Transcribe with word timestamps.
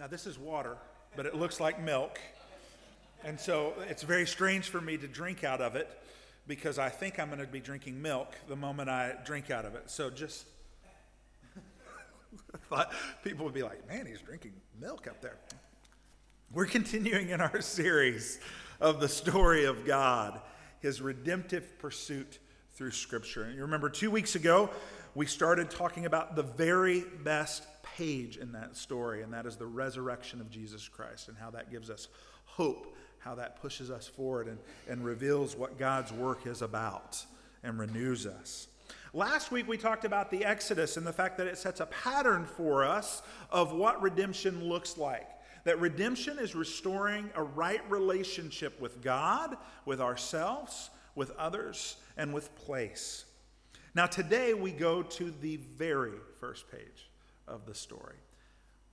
Now, 0.00 0.06
this 0.06 0.26
is 0.26 0.38
water, 0.38 0.78
but 1.14 1.26
it 1.26 1.34
looks 1.34 1.60
like 1.60 1.78
milk. 1.78 2.18
And 3.22 3.38
so 3.38 3.74
it's 3.86 4.02
very 4.02 4.26
strange 4.26 4.70
for 4.70 4.80
me 4.80 4.96
to 4.96 5.06
drink 5.06 5.44
out 5.44 5.60
of 5.60 5.76
it 5.76 5.90
because 6.46 6.78
I 6.78 6.88
think 6.88 7.20
I'm 7.20 7.26
going 7.26 7.38
to 7.38 7.46
be 7.46 7.60
drinking 7.60 8.00
milk 8.00 8.34
the 8.48 8.56
moment 8.56 8.88
I 8.88 9.12
drink 9.26 9.50
out 9.50 9.66
of 9.66 9.74
it. 9.74 9.90
So 9.90 10.08
just 10.08 10.46
thought 12.70 12.94
people 13.22 13.44
would 13.44 13.52
be 13.52 13.62
like, 13.62 13.86
man, 13.86 14.06
he's 14.06 14.22
drinking 14.22 14.54
milk 14.80 15.06
up 15.06 15.20
there. 15.20 15.36
We're 16.50 16.64
continuing 16.64 17.28
in 17.28 17.42
our 17.42 17.60
series 17.60 18.40
of 18.80 19.00
the 19.00 19.08
story 19.08 19.66
of 19.66 19.84
God, 19.84 20.40
his 20.80 21.02
redemptive 21.02 21.78
pursuit 21.78 22.38
through 22.72 22.92
Scripture. 22.92 23.42
And 23.42 23.54
you 23.54 23.60
remember 23.60 23.90
two 23.90 24.10
weeks 24.10 24.34
ago, 24.34 24.70
we 25.14 25.26
started 25.26 25.70
talking 25.70 26.06
about 26.06 26.36
the 26.36 26.42
very 26.42 27.04
best 27.22 27.64
page 28.00 28.38
in 28.38 28.52
that 28.52 28.74
story, 28.76 29.20
and 29.22 29.34
that 29.34 29.44
is 29.44 29.56
the 29.56 29.66
resurrection 29.66 30.40
of 30.40 30.50
Jesus 30.50 30.88
Christ 30.88 31.28
and 31.28 31.36
how 31.36 31.50
that 31.50 31.70
gives 31.70 31.90
us 31.90 32.08
hope, 32.46 32.96
how 33.18 33.34
that 33.34 33.60
pushes 33.60 33.90
us 33.90 34.06
forward 34.06 34.48
and, 34.48 34.58
and 34.88 35.04
reveals 35.04 35.54
what 35.54 35.78
God's 35.78 36.10
work 36.10 36.46
is 36.46 36.62
about 36.62 37.22
and 37.62 37.78
renews 37.78 38.24
us. 38.24 38.68
Last 39.12 39.52
week 39.52 39.68
we 39.68 39.76
talked 39.76 40.06
about 40.06 40.30
the 40.30 40.46
Exodus 40.46 40.96
and 40.96 41.06
the 41.06 41.12
fact 41.12 41.36
that 41.36 41.46
it 41.46 41.58
sets 41.58 41.80
a 41.80 41.86
pattern 41.86 42.46
for 42.46 42.84
us 42.84 43.20
of 43.50 43.74
what 43.74 44.00
redemption 44.00 44.64
looks 44.64 44.96
like. 44.96 45.28
That 45.64 45.78
redemption 45.78 46.38
is 46.38 46.54
restoring 46.54 47.28
a 47.34 47.42
right 47.42 47.82
relationship 47.90 48.80
with 48.80 49.02
God, 49.02 49.58
with 49.84 50.00
ourselves, 50.00 50.88
with 51.14 51.32
others, 51.32 51.96
and 52.16 52.32
with 52.32 52.54
place. 52.54 53.26
Now, 53.94 54.06
today 54.06 54.54
we 54.54 54.70
go 54.70 55.02
to 55.02 55.34
the 55.42 55.56
very 55.56 56.14
first 56.40 56.70
page 56.70 57.09
of 57.50 57.66
the 57.66 57.74
story. 57.74 58.16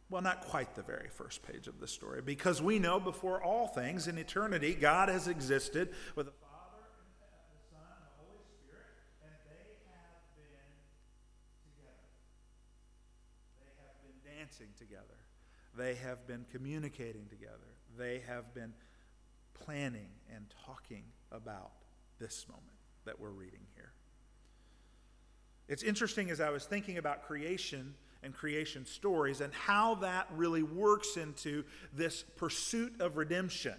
Well, 0.10 0.22
not 0.22 0.42
quite 0.42 0.74
the 0.76 0.84
very 0.84 1.10
first 1.10 1.44
page 1.44 1.68
of 1.68 1.80
the 1.80 1.88
story, 1.88 2.22
because 2.22 2.62
we 2.62 2.80
know 2.80 3.00
before 3.00 3.44
all 3.44 3.68
things 3.68 4.08
in 4.08 4.18
eternity, 4.18 4.74
God 4.74 5.10
has 5.10 5.28
existed 5.28 5.94
with 6.16 6.28
the 6.28 6.32
Father, 6.32 6.84
and 7.22 7.38
the 7.52 7.60
Son, 7.70 7.84
and 7.92 8.06
the 8.08 8.16
Holy 8.24 8.44
Spirit, 8.64 8.88
and 9.24 9.34
they 9.46 9.76
have 9.92 10.24
been 10.36 10.72
together. 11.68 12.08
They 13.60 13.72
have 13.84 13.98
been 14.02 14.38
dancing 14.38 14.72
together. 14.78 15.20
They 15.78 15.96
have 15.96 16.26
been 16.26 16.46
communicating 16.52 17.28
together. 17.28 17.76
They 17.98 18.24
have 18.28 18.54
been 18.54 18.74
planning 19.54 20.10
and 20.34 20.46
talking 20.66 21.04
about 21.32 21.72
this 22.20 22.46
moment 22.48 22.66
that 23.06 23.20
we're 23.20 23.30
reading 23.30 23.68
here. 23.76 23.92
It's 25.68 25.84
interesting 25.84 26.30
as 26.30 26.40
I 26.40 26.50
was 26.50 26.64
thinking 26.66 26.98
about 26.98 27.28
creation 27.28 27.96
and 28.24 28.34
creation 28.34 28.86
stories 28.86 29.42
and 29.42 29.54
how 29.54 29.96
that 29.96 30.28
really 30.36 30.64
works 30.64 31.18
into 31.18 31.64
this 31.94 32.24
pursuit 32.36 33.00
of 33.00 33.18
redemption. 33.18 33.76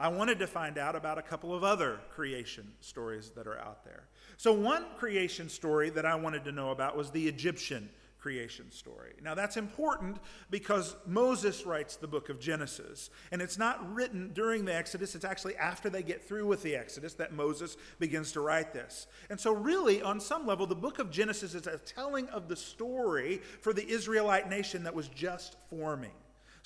I 0.00 0.08
wanted 0.08 0.38
to 0.38 0.46
find 0.46 0.78
out 0.78 0.94
about 0.94 1.18
a 1.18 1.22
couple 1.22 1.52
of 1.52 1.64
other 1.64 1.98
creation 2.14 2.72
stories 2.80 3.30
that 3.30 3.48
are 3.48 3.58
out 3.58 3.84
there. 3.84 4.04
So, 4.36 4.52
one 4.52 4.84
creation 4.96 5.48
story 5.48 5.90
that 5.90 6.06
I 6.06 6.14
wanted 6.14 6.44
to 6.44 6.52
know 6.52 6.70
about 6.70 6.96
was 6.96 7.10
the 7.10 7.26
Egyptian 7.26 7.90
creation 8.18 8.70
story. 8.70 9.14
Now, 9.22 9.34
that's 9.34 9.56
important 9.56 10.18
because 10.50 10.96
Moses 11.06 11.64
writes 11.64 11.96
the 11.96 12.08
book 12.08 12.28
of 12.28 12.40
Genesis. 12.40 13.10
And 13.30 13.40
it's 13.40 13.58
not 13.58 13.94
written 13.94 14.32
during 14.34 14.64
the 14.64 14.74
Exodus, 14.74 15.14
it's 15.14 15.24
actually 15.24 15.56
after 15.56 15.88
they 15.88 16.02
get 16.02 16.26
through 16.26 16.46
with 16.46 16.62
the 16.62 16.76
Exodus 16.76 17.14
that 17.14 17.32
Moses 17.32 17.76
begins 17.98 18.32
to 18.32 18.40
write 18.40 18.72
this. 18.72 19.06
And 19.30 19.38
so, 19.40 19.52
really, 19.52 20.02
on 20.02 20.20
some 20.20 20.46
level, 20.46 20.66
the 20.66 20.74
book 20.74 20.98
of 20.98 21.10
Genesis 21.10 21.54
is 21.54 21.66
a 21.66 21.78
telling 21.78 22.28
of 22.28 22.48
the 22.48 22.56
story 22.56 23.40
for 23.60 23.72
the 23.72 23.88
Israelite 23.88 24.48
nation 24.48 24.84
that 24.84 24.94
was 24.94 25.08
just 25.08 25.56
forming. 25.70 26.12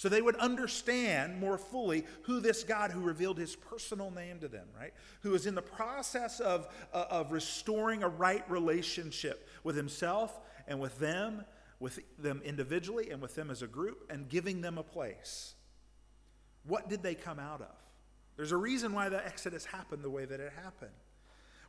So 0.03 0.09
they 0.09 0.21
would 0.21 0.35
understand 0.35 1.39
more 1.39 1.57
fully 1.57 2.05
who 2.23 2.41
this 2.41 2.65
God 2.65 2.91
who 2.91 3.03
revealed 3.03 3.39
his 3.39 3.55
personal 3.55 4.11
name 4.11 4.41
to 4.41 4.49
them, 4.49 4.67
right? 4.77 4.93
Who 5.21 5.33
is 5.37 5.47
in 5.47 5.55
the 5.55 5.63
process 5.63 6.41
of, 6.41 6.67
uh, 6.93 7.05
of 7.09 7.31
restoring 7.31 8.03
a 8.03 8.09
right 8.09 8.43
relationship 8.51 9.49
with 9.63 9.77
himself 9.77 10.41
and 10.67 10.81
with 10.81 10.99
them, 10.99 11.45
with 11.79 12.01
them 12.19 12.43
individually 12.45 13.11
and 13.11 13.23
with 13.23 13.37
them 13.37 13.49
as 13.49 13.63
a 13.63 13.69
group, 13.69 14.11
and 14.11 14.29
giving 14.29 14.61
them 14.61 14.77
a 14.77 14.83
place. 14.83 15.55
What 16.65 16.89
did 16.89 17.05
they 17.05 17.15
come 17.15 17.39
out 17.39 17.61
of? 17.61 17.77
There's 18.35 18.51
a 18.51 18.57
reason 18.57 18.95
why 18.95 19.09
the 19.09 19.25
Exodus 19.25 19.65
happened 19.67 20.03
the 20.03 20.11
way 20.11 20.25
that 20.25 20.41
it 20.41 20.53
happened. 20.65 20.91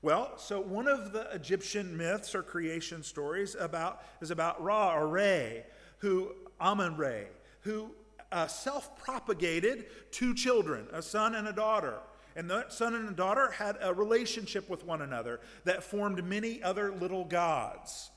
Well, 0.02 0.40
so 0.40 0.60
one 0.60 0.88
of 0.88 1.14
the 1.14 1.30
Egyptian 1.34 1.96
myths 1.96 2.34
or 2.34 2.42
creation 2.42 3.04
stories 3.04 3.56
about 3.60 4.02
is 4.22 4.32
about 4.32 4.60
Ra 4.64 4.98
or 4.98 5.08
Re, 5.08 5.62
who 6.00 6.32
Amun 6.60 6.98
Re, 6.98 7.26
who 7.62 7.92
uh, 8.34 8.48
self-propagated 8.48 9.86
two 10.12 10.34
children, 10.34 10.88
a 10.92 11.02
son 11.02 11.36
and 11.36 11.48
a 11.48 11.54
daughter. 11.54 12.00
And 12.36 12.50
that 12.50 12.74
sun 12.74 12.96
and 12.96 13.16
daughter 13.16 13.52
had 13.52 13.78
a 13.80 13.94
relationship 13.94 14.68
with 14.70 14.84
one 14.86 15.04
another 15.04 15.40
that 15.66 15.84
formed 15.84 16.24
many 16.26 16.64
other 16.64 16.92
little 16.92 17.26
gods. 17.26 18.10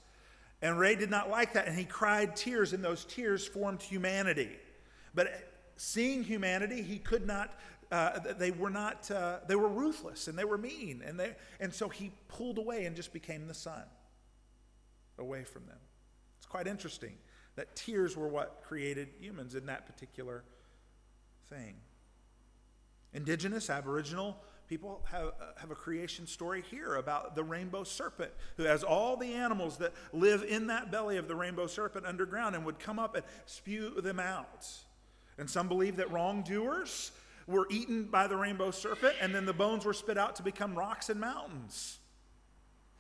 And 0.63 0.79
Re 0.79 0.97
did 0.97 1.11
not 1.11 1.29
like 1.29 1.53
that, 1.53 1.69
and 1.69 1.79
he 1.79 1.85
cried 1.85 2.35
tears, 2.35 2.73
and 2.73 2.83
those 2.83 3.05
tears 3.05 3.47
formed 3.47 3.83
humanity. 3.83 4.49
But 5.15 5.53
seeing 5.77 6.23
humanity, 6.23 6.81
he 6.81 6.99
could 6.99 7.27
not, 7.27 7.59
uh, 7.93 8.19
they 8.39 8.53
were 8.53 8.71
not, 8.71 9.11
uh, 9.11 9.41
they 9.47 9.55
were 9.55 9.69
ruthless 9.69 10.29
and 10.29 10.39
they 10.39 10.45
were 10.45 10.59
mean. 10.59 11.03
And, 11.05 11.21
they, 11.21 11.37
and 11.61 11.73
so 11.73 11.91
he 11.91 12.11
pulled 12.29 12.57
away 12.57 12.87
and 12.87 12.97
just 12.97 13.13
became 13.13 13.47
the 13.47 13.55
son 13.55 13.83
away 15.19 15.45
from 15.45 15.67
them. 15.67 15.79
It's 16.39 16.47
quite 16.47 16.67
interesting 16.67 17.19
that 17.57 17.75
tears 17.75 18.17
were 18.17 18.29
what 18.29 18.63
created 18.67 19.09
humans 19.19 19.55
in 19.55 19.67
that 19.67 19.87
particular 19.87 20.45
thing. 21.49 21.75
Indigenous, 23.13 23.71
Aboriginal, 23.71 24.37
People 24.69 25.05
have, 25.13 25.29
uh, 25.29 25.45
have 25.59 25.71
a 25.71 25.77
creation 25.77 26.27
story 26.27 26.63
here 26.71 26.97
about 26.97 27.37
the 27.37 27.45
rainbow 27.45 27.85
serpent 27.85 28.33
who 28.57 28.65
has 28.65 28.83
all 28.83 29.17
the 29.17 29.33
animals 29.33 29.79
that 29.79 29.93
live 30.13 30.43
in 30.43 30.67
that 30.67 30.91
belly 30.91 31.19
of 31.19 31.29
the 31.29 31.37
rainbow 31.37 31.69
serpent 31.69 32.05
underground 32.05 32.57
and 32.57 32.65
would 32.65 32.81
come 32.81 32.99
up 32.99 33.15
and 33.15 33.25
spew 33.45 34.01
them 34.01 34.19
out. 34.19 34.67
And 35.39 35.49
some 35.49 35.69
believe 35.69 35.97
that 35.97 36.11
wrongdoers 36.11 37.13
were 37.47 37.69
eaten 37.71 38.05
by 38.07 38.27
the 38.27 38.37
rainbow 38.37 38.73
serpent 38.73 39.15
and 39.21 39.33
then 39.33 39.47
the 39.47 39.53
bones 39.53 39.85
were 39.85 39.93
spit 39.93 40.19
out 40.19 40.35
to 40.37 40.43
become 40.43 40.75
rocks 40.75 41.11
and 41.11 41.21
mountains. 41.21 41.99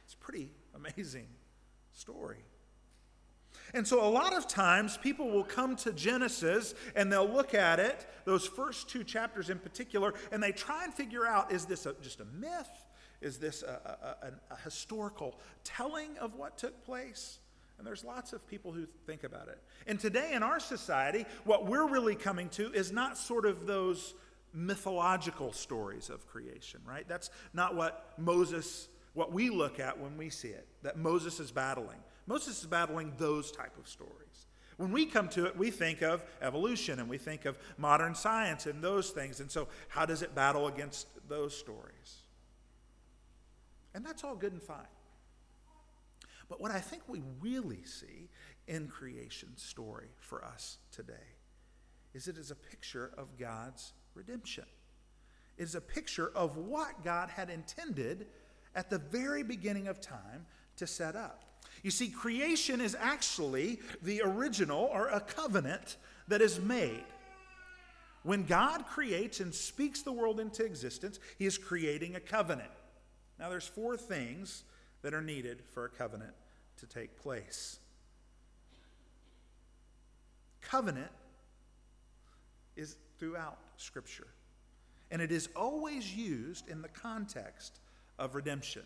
It's 0.04 0.14
a 0.14 0.18
pretty 0.18 0.52
amazing 0.72 1.26
story. 1.90 2.44
And 3.76 3.86
so, 3.86 4.02
a 4.02 4.08
lot 4.08 4.32
of 4.32 4.48
times, 4.48 4.96
people 4.96 5.30
will 5.30 5.44
come 5.44 5.76
to 5.76 5.92
Genesis 5.92 6.74
and 6.94 7.12
they'll 7.12 7.28
look 7.28 7.52
at 7.52 7.78
it, 7.78 8.06
those 8.24 8.46
first 8.46 8.88
two 8.88 9.04
chapters 9.04 9.50
in 9.50 9.58
particular, 9.58 10.14
and 10.32 10.42
they 10.42 10.50
try 10.50 10.84
and 10.84 10.94
figure 10.94 11.26
out 11.26 11.52
is 11.52 11.66
this 11.66 11.84
a, 11.84 11.92
just 12.00 12.20
a 12.20 12.24
myth? 12.24 12.70
Is 13.20 13.36
this 13.36 13.62
a, 13.62 14.16
a, 14.22 14.54
a 14.54 14.56
historical 14.64 15.38
telling 15.62 16.16
of 16.18 16.36
what 16.36 16.56
took 16.56 16.82
place? 16.86 17.38
And 17.76 17.86
there's 17.86 18.02
lots 18.02 18.32
of 18.32 18.46
people 18.48 18.72
who 18.72 18.86
think 19.06 19.24
about 19.24 19.48
it. 19.48 19.62
And 19.86 20.00
today 20.00 20.32
in 20.32 20.42
our 20.42 20.58
society, 20.58 21.26
what 21.44 21.66
we're 21.66 21.86
really 21.86 22.14
coming 22.14 22.48
to 22.50 22.72
is 22.72 22.92
not 22.92 23.18
sort 23.18 23.44
of 23.44 23.66
those 23.66 24.14
mythological 24.54 25.52
stories 25.52 26.08
of 26.08 26.26
creation, 26.26 26.80
right? 26.86 27.06
That's 27.06 27.28
not 27.52 27.76
what 27.76 28.14
Moses, 28.16 28.88
what 29.12 29.32
we 29.32 29.50
look 29.50 29.78
at 29.78 30.00
when 30.00 30.16
we 30.16 30.30
see 30.30 30.48
it, 30.48 30.66
that 30.82 30.96
Moses 30.96 31.40
is 31.40 31.50
battling. 31.50 31.98
Moses 32.26 32.60
is 32.60 32.66
battling 32.66 33.12
those 33.18 33.52
type 33.52 33.76
of 33.78 33.88
stories. 33.88 34.46
When 34.76 34.92
we 34.92 35.06
come 35.06 35.28
to 35.30 35.46
it, 35.46 35.56
we 35.56 35.70
think 35.70 36.02
of 36.02 36.22
evolution 36.42 36.98
and 36.98 37.08
we 37.08 37.18
think 37.18 37.46
of 37.46 37.58
modern 37.78 38.14
science 38.14 38.66
and 38.66 38.82
those 38.82 39.10
things. 39.10 39.40
And 39.40 39.50
so, 39.50 39.68
how 39.88 40.04
does 40.04 40.22
it 40.22 40.34
battle 40.34 40.66
against 40.66 41.06
those 41.28 41.56
stories? 41.56 42.22
And 43.94 44.04
that's 44.04 44.22
all 44.22 44.34
good 44.34 44.52
and 44.52 44.62
fine. 44.62 44.86
But 46.48 46.60
what 46.60 46.70
I 46.70 46.80
think 46.80 47.02
we 47.08 47.22
really 47.40 47.84
see 47.84 48.28
in 48.68 48.88
creation 48.88 49.56
story 49.56 50.08
for 50.20 50.44
us 50.44 50.78
today 50.92 51.14
is 52.12 52.28
it 52.28 52.36
is 52.36 52.50
a 52.50 52.54
picture 52.54 53.10
of 53.16 53.38
God's 53.38 53.94
redemption. 54.14 54.64
It 55.56 55.62
is 55.62 55.74
a 55.74 55.80
picture 55.80 56.30
of 56.34 56.56
what 56.56 57.02
God 57.02 57.30
had 57.30 57.48
intended 57.48 58.26
at 58.74 58.90
the 58.90 58.98
very 58.98 59.42
beginning 59.42 59.88
of 59.88 60.00
time 60.00 60.44
to 60.76 60.86
set 60.86 61.16
up. 61.16 61.42
You 61.82 61.90
see, 61.90 62.08
creation 62.08 62.80
is 62.80 62.96
actually 62.98 63.80
the 64.02 64.22
original 64.22 64.88
or 64.92 65.08
a 65.08 65.20
covenant 65.20 65.96
that 66.28 66.40
is 66.40 66.60
made. 66.60 67.04
When 68.22 68.44
God 68.44 68.86
creates 68.86 69.38
and 69.38 69.54
speaks 69.54 70.02
the 70.02 70.10
world 70.10 70.40
into 70.40 70.64
existence, 70.64 71.20
He 71.38 71.46
is 71.46 71.58
creating 71.58 72.16
a 72.16 72.20
covenant. 72.20 72.70
Now, 73.38 73.50
there's 73.50 73.68
four 73.68 73.96
things 73.96 74.64
that 75.02 75.14
are 75.14 75.22
needed 75.22 75.62
for 75.72 75.84
a 75.84 75.88
covenant 75.88 76.32
to 76.78 76.86
take 76.86 77.16
place. 77.20 77.78
Covenant 80.60 81.12
is 82.74 82.96
throughout 83.18 83.58
Scripture, 83.76 84.26
and 85.10 85.22
it 85.22 85.30
is 85.30 85.48
always 85.54 86.12
used 86.12 86.68
in 86.68 86.82
the 86.82 86.88
context 86.88 87.78
of 88.18 88.34
redemption. 88.34 88.82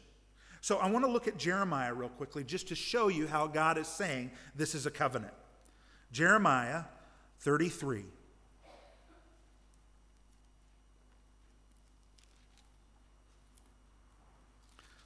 So 0.60 0.76
I 0.76 0.90
want 0.90 1.04
to 1.04 1.10
look 1.10 1.26
at 1.26 1.38
Jeremiah 1.38 1.94
real 1.94 2.10
quickly 2.10 2.44
just 2.44 2.68
to 2.68 2.74
show 2.74 3.08
you 3.08 3.26
how 3.26 3.46
God 3.46 3.78
is 3.78 3.88
saying 3.88 4.30
this 4.54 4.74
is 4.74 4.86
a 4.86 4.90
covenant. 4.90 5.32
Jeremiah 6.12 6.84
33. 7.40 8.04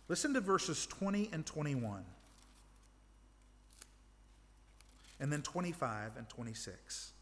Listen 0.08 0.34
to 0.34 0.40
verses 0.40 0.86
20 0.86 1.30
and 1.32 1.46
21, 1.46 2.04
and 5.18 5.32
then 5.32 5.40
25 5.40 6.16
and 6.18 6.28
26. 6.28 7.12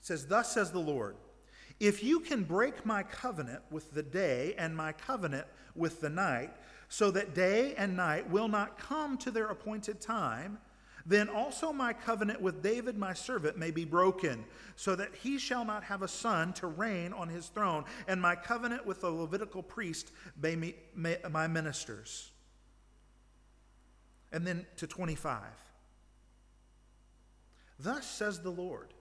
It 0.00 0.06
says, 0.06 0.26
Thus 0.26 0.52
says 0.52 0.70
the 0.70 0.80
Lord, 0.80 1.16
if 1.82 2.04
you 2.04 2.20
can 2.20 2.44
break 2.44 2.86
my 2.86 3.02
covenant 3.02 3.60
with 3.68 3.92
the 3.92 4.04
day 4.04 4.54
and 4.56 4.76
my 4.76 4.92
covenant 4.92 5.48
with 5.74 6.00
the 6.00 6.08
night, 6.08 6.54
so 6.88 7.10
that 7.10 7.34
day 7.34 7.74
and 7.74 7.96
night 7.96 8.30
will 8.30 8.46
not 8.46 8.78
come 8.78 9.18
to 9.18 9.32
their 9.32 9.46
appointed 9.46 10.00
time, 10.00 10.58
then 11.04 11.28
also 11.28 11.72
my 11.72 11.92
covenant 11.92 12.40
with 12.40 12.62
David 12.62 12.96
my 12.96 13.12
servant 13.12 13.58
may 13.58 13.72
be 13.72 13.84
broken, 13.84 14.44
so 14.76 14.94
that 14.94 15.12
he 15.12 15.38
shall 15.38 15.64
not 15.64 15.82
have 15.82 16.02
a 16.02 16.08
son 16.08 16.52
to 16.52 16.68
reign 16.68 17.12
on 17.12 17.28
his 17.28 17.48
throne, 17.48 17.84
and 18.06 18.22
my 18.22 18.36
covenant 18.36 18.86
with 18.86 19.00
the 19.00 19.10
Levitical 19.10 19.60
priest 19.60 20.12
may, 20.40 20.54
me, 20.54 20.76
may 20.94 21.16
my 21.32 21.48
ministers. 21.48 22.30
And 24.30 24.46
then 24.46 24.66
to 24.76 24.86
25. 24.86 25.42
Thus 27.80 28.08
says 28.08 28.38
the 28.38 28.50
Lord 28.50 28.94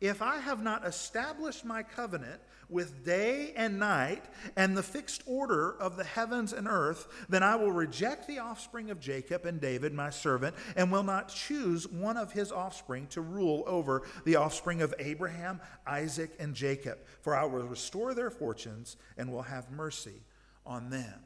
if 0.00 0.20
I 0.20 0.38
have 0.38 0.62
not 0.62 0.86
established 0.86 1.64
my 1.64 1.82
covenant 1.82 2.40
with 2.68 3.04
day 3.04 3.52
and 3.56 3.78
night 3.78 4.24
and 4.56 4.76
the 4.76 4.82
fixed 4.82 5.22
order 5.24 5.74
of 5.80 5.96
the 5.96 6.04
heavens 6.04 6.52
and 6.52 6.68
earth, 6.68 7.06
then 7.28 7.42
I 7.42 7.56
will 7.56 7.72
reject 7.72 8.26
the 8.26 8.40
offspring 8.40 8.90
of 8.90 9.00
Jacob 9.00 9.46
and 9.46 9.60
David, 9.60 9.94
my 9.94 10.10
servant, 10.10 10.54
and 10.76 10.92
will 10.92 11.02
not 11.02 11.28
choose 11.28 11.88
one 11.88 12.16
of 12.16 12.32
his 12.32 12.52
offspring 12.52 13.06
to 13.08 13.22
rule 13.22 13.64
over 13.66 14.02
the 14.24 14.36
offspring 14.36 14.82
of 14.82 14.94
Abraham, 14.98 15.60
Isaac, 15.86 16.32
and 16.38 16.54
Jacob. 16.54 16.98
For 17.22 17.34
I 17.34 17.44
will 17.44 17.66
restore 17.66 18.12
their 18.12 18.30
fortunes 18.30 18.96
and 19.16 19.32
will 19.32 19.42
have 19.42 19.70
mercy 19.70 20.22
on 20.66 20.90
them. 20.90 21.20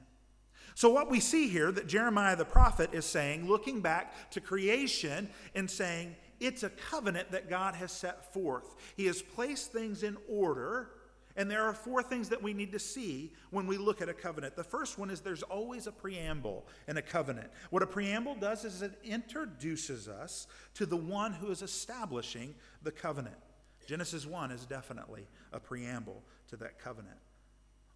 So, 0.76 0.88
what 0.90 1.10
we 1.10 1.18
see 1.18 1.48
here 1.48 1.72
that 1.72 1.88
Jeremiah 1.88 2.36
the 2.36 2.44
prophet 2.44 2.90
is 2.94 3.04
saying, 3.04 3.48
looking 3.48 3.80
back 3.80 4.30
to 4.30 4.40
creation 4.40 5.28
and 5.54 5.68
saying, 5.68 6.14
it's 6.40 6.62
a 6.62 6.70
covenant 6.70 7.30
that 7.32 7.48
God 7.48 7.74
has 7.74 7.92
set 7.92 8.32
forth. 8.32 8.74
He 8.96 9.06
has 9.06 9.20
placed 9.20 9.72
things 9.72 10.02
in 10.02 10.16
order, 10.28 10.90
and 11.36 11.50
there 11.50 11.62
are 11.62 11.74
four 11.74 12.02
things 12.02 12.30
that 12.30 12.42
we 12.42 12.54
need 12.54 12.72
to 12.72 12.78
see 12.78 13.32
when 13.50 13.66
we 13.66 13.76
look 13.76 14.00
at 14.00 14.08
a 14.08 14.14
covenant. 14.14 14.56
The 14.56 14.64
first 14.64 14.98
one 14.98 15.10
is 15.10 15.20
there's 15.20 15.42
always 15.42 15.86
a 15.86 15.92
preamble 15.92 16.66
in 16.88 16.96
a 16.96 17.02
covenant. 17.02 17.50
What 17.68 17.82
a 17.82 17.86
preamble 17.86 18.36
does 18.36 18.64
is 18.64 18.82
it 18.82 18.98
introduces 19.04 20.08
us 20.08 20.46
to 20.74 20.86
the 20.86 20.96
one 20.96 21.32
who 21.32 21.50
is 21.50 21.62
establishing 21.62 22.54
the 22.82 22.90
covenant. 22.90 23.36
Genesis 23.86 24.26
1 24.26 24.50
is 24.50 24.66
definitely 24.66 25.26
a 25.52 25.60
preamble 25.60 26.22
to 26.48 26.56
that 26.56 26.78
covenant. 26.78 27.18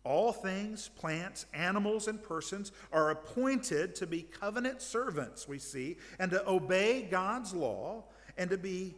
All 0.04 0.32
things, 0.32 0.90
plants, 0.96 1.46
animals, 1.54 2.08
and 2.08 2.22
persons 2.22 2.72
are 2.92 3.10
appointed 3.10 3.94
to 3.96 4.06
be 4.06 4.22
covenant 4.22 4.82
servants, 4.82 5.48
we 5.48 5.58
see, 5.58 5.96
and 6.18 6.30
to 6.30 6.46
obey 6.46 7.02
God's 7.02 7.54
law 7.54 8.04
and 8.36 8.50
to 8.50 8.58
be 8.58 8.94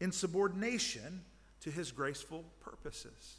in 0.00 0.12
subordination 0.12 1.22
to 1.60 1.70
his 1.70 1.92
graceful 1.92 2.44
purposes. 2.60 3.38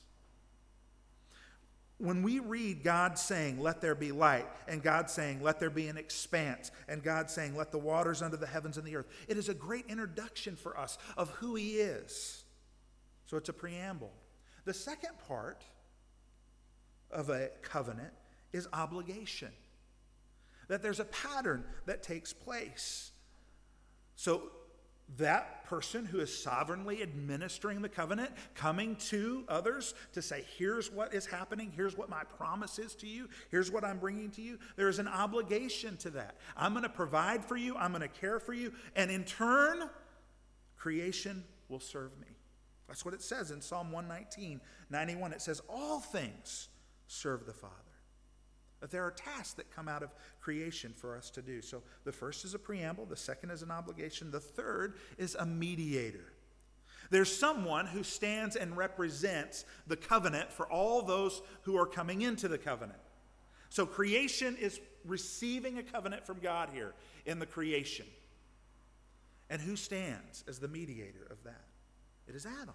When 1.97 2.23
we 2.23 2.39
read 2.39 2.83
God 2.83 3.17
saying, 3.17 3.61
Let 3.61 3.79
there 3.79 3.95
be 3.95 4.11
light, 4.11 4.47
and 4.67 4.83
God 4.83 5.09
saying, 5.09 5.41
Let 5.41 5.59
there 5.59 5.69
be 5.69 5.87
an 5.87 5.97
expanse, 5.97 6.71
and 6.89 7.01
God 7.01 7.29
saying, 7.29 7.55
Let 7.55 7.71
the 7.71 7.77
waters 7.77 8.21
under 8.21 8.35
the 8.35 8.47
heavens 8.47 8.77
and 8.77 8.85
the 8.85 8.97
earth, 8.97 9.07
it 9.27 9.37
is 9.37 9.47
a 9.47 9.53
great 9.53 9.85
introduction 9.87 10.55
for 10.55 10.77
us 10.77 10.97
of 11.15 11.29
who 11.29 11.55
He 11.55 11.75
is. 11.75 12.43
So 13.27 13.37
it's 13.37 13.49
a 13.49 13.53
preamble. 13.53 14.11
The 14.65 14.73
second 14.73 15.17
part 15.27 15.63
of 17.11 17.29
a 17.29 17.49
covenant 17.61 18.13
is 18.51 18.67
obligation, 18.73 19.51
that 20.67 20.81
there's 20.81 20.99
a 20.99 21.05
pattern 21.05 21.63
that 21.85 22.03
takes 22.03 22.33
place. 22.33 23.11
So 24.15 24.51
that 25.17 25.65
person 25.65 26.05
who 26.05 26.19
is 26.19 26.43
sovereignly 26.43 27.01
administering 27.01 27.81
the 27.81 27.89
covenant 27.89 28.31
coming 28.53 28.95
to 28.95 29.43
others 29.47 29.93
to 30.13 30.21
say, 30.21 30.43
here's 30.57 30.91
what 30.91 31.13
is 31.13 31.25
happening, 31.25 31.71
here's 31.75 31.97
what 31.97 32.09
my 32.09 32.23
promise 32.37 32.79
is 32.79 32.95
to 32.95 33.07
you, 33.07 33.29
here's 33.49 33.71
what 33.71 33.83
I'm 33.83 33.99
bringing 33.99 34.31
to 34.31 34.41
you. 34.41 34.59
There 34.75 34.89
is 34.89 34.99
an 34.99 35.07
obligation 35.07 35.97
to 35.97 36.09
that. 36.11 36.37
I'm 36.57 36.73
going 36.73 36.83
to 36.83 36.89
provide 36.89 37.45
for 37.45 37.55
you, 37.55 37.75
I'm 37.77 37.91
going 37.91 38.01
to 38.01 38.07
care 38.07 38.39
for 38.39 38.53
you, 38.53 38.73
and 38.95 39.09
in 39.11 39.23
turn, 39.23 39.89
creation 40.77 41.43
will 41.69 41.79
serve 41.79 42.11
me. 42.19 42.27
That's 42.87 43.03
what 43.03 43.13
it 43.13 43.21
says 43.21 43.51
in 43.51 43.61
Psalm 43.61 43.91
119, 43.91 44.61
91. 44.89 45.33
It 45.33 45.41
says, 45.41 45.61
All 45.67 45.99
things 45.99 46.69
serve 47.07 47.45
the 47.45 47.53
Father. 47.53 47.73
That 48.81 48.91
there 48.91 49.03
are 49.03 49.11
tasks 49.11 49.53
that 49.53 49.73
come 49.73 49.87
out 49.87 50.03
of 50.03 50.13
creation 50.41 50.93
for 50.95 51.17
us 51.17 51.29
to 51.31 51.41
do. 51.41 51.61
So 51.61 51.81
the 52.03 52.11
first 52.11 52.45
is 52.45 52.53
a 52.53 52.59
preamble, 52.59 53.05
the 53.05 53.15
second 53.15 53.51
is 53.51 53.61
an 53.61 53.71
obligation, 53.71 54.31
the 54.31 54.39
third 54.39 54.95
is 55.17 55.35
a 55.35 55.45
mediator. 55.45 56.33
There's 57.09 57.35
someone 57.35 57.85
who 57.85 58.03
stands 58.03 58.55
and 58.55 58.75
represents 58.75 59.65
the 59.87 59.95
covenant 59.95 60.51
for 60.51 60.67
all 60.67 61.01
those 61.01 61.41
who 61.63 61.77
are 61.77 61.85
coming 61.85 62.21
into 62.21 62.47
the 62.47 62.57
covenant. 62.57 62.99
So 63.69 63.85
creation 63.85 64.57
is 64.59 64.79
receiving 65.05 65.77
a 65.77 65.83
covenant 65.83 66.25
from 66.25 66.39
God 66.39 66.69
here 66.73 66.93
in 67.25 67.39
the 67.39 67.45
creation. 67.45 68.05
And 69.49 69.61
who 69.61 69.75
stands 69.75 70.43
as 70.47 70.59
the 70.59 70.67
mediator 70.67 71.27
of 71.29 71.43
that? 71.43 71.65
It 72.27 72.35
is 72.35 72.45
Adam. 72.45 72.73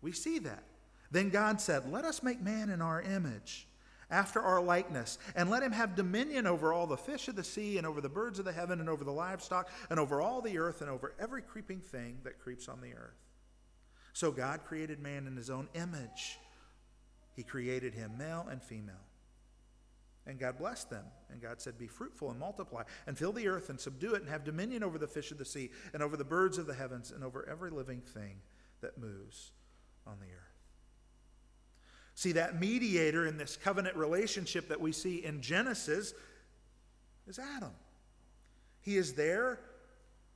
We 0.00 0.12
see 0.12 0.38
that. 0.40 0.64
Then 1.10 1.30
God 1.30 1.60
said, 1.60 1.90
Let 1.90 2.04
us 2.04 2.22
make 2.22 2.40
man 2.40 2.70
in 2.70 2.80
our 2.80 3.02
image 3.02 3.68
after 4.10 4.40
our 4.40 4.62
likeness, 4.62 5.18
and 5.34 5.50
let 5.50 5.62
him 5.62 5.72
have 5.72 5.94
dominion 5.94 6.46
over 6.46 6.72
all 6.72 6.86
the 6.86 6.96
fish 6.96 7.28
of 7.28 7.36
the 7.36 7.44
sea, 7.44 7.78
and 7.78 7.86
over 7.86 8.00
the 8.00 8.08
birds 8.08 8.38
of 8.38 8.44
the 8.44 8.52
heaven, 8.52 8.80
and 8.80 8.88
over 8.88 9.04
the 9.04 9.12
livestock, 9.12 9.70
and 9.90 9.98
over 10.00 10.20
all 10.20 10.40
the 10.40 10.58
earth, 10.58 10.80
and 10.80 10.90
over 10.90 11.14
every 11.18 11.42
creeping 11.42 11.80
thing 11.80 12.18
that 12.24 12.38
creeps 12.38 12.68
on 12.68 12.80
the 12.80 12.94
earth. 12.94 13.24
So 14.12 14.30
God 14.30 14.60
created 14.64 15.00
man 15.00 15.26
in 15.26 15.36
his 15.36 15.50
own 15.50 15.68
image. 15.74 16.38
He 17.34 17.42
created 17.42 17.94
him 17.94 18.16
male 18.16 18.46
and 18.50 18.62
female. 18.62 18.94
And 20.26 20.38
God 20.38 20.56
blessed 20.56 20.88
them. 20.88 21.04
And 21.30 21.42
God 21.42 21.60
said, 21.60 21.78
Be 21.78 21.86
fruitful 21.86 22.30
and 22.30 22.38
multiply, 22.38 22.84
and 23.06 23.18
fill 23.18 23.32
the 23.32 23.48
earth, 23.48 23.68
and 23.68 23.78
subdue 23.78 24.14
it, 24.14 24.22
and 24.22 24.30
have 24.30 24.44
dominion 24.44 24.82
over 24.82 24.98
the 24.98 25.06
fish 25.06 25.30
of 25.30 25.38
the 25.38 25.44
sea, 25.44 25.70
and 25.92 26.02
over 26.02 26.16
the 26.16 26.24
birds 26.24 26.58
of 26.58 26.66
the 26.66 26.74
heavens, 26.74 27.10
and 27.10 27.22
over 27.22 27.46
every 27.48 27.70
living 27.70 28.00
thing 28.00 28.36
that 28.80 28.98
moves 28.98 29.50
on 30.06 30.18
the 30.20 30.26
earth. 30.26 30.53
See, 32.14 32.32
that 32.32 32.60
mediator 32.60 33.26
in 33.26 33.38
this 33.38 33.56
covenant 33.56 33.96
relationship 33.96 34.68
that 34.68 34.80
we 34.80 34.92
see 34.92 35.24
in 35.24 35.40
Genesis 35.40 36.14
is 37.26 37.38
Adam. 37.38 37.72
He 38.80 38.96
is 38.96 39.14
there 39.14 39.60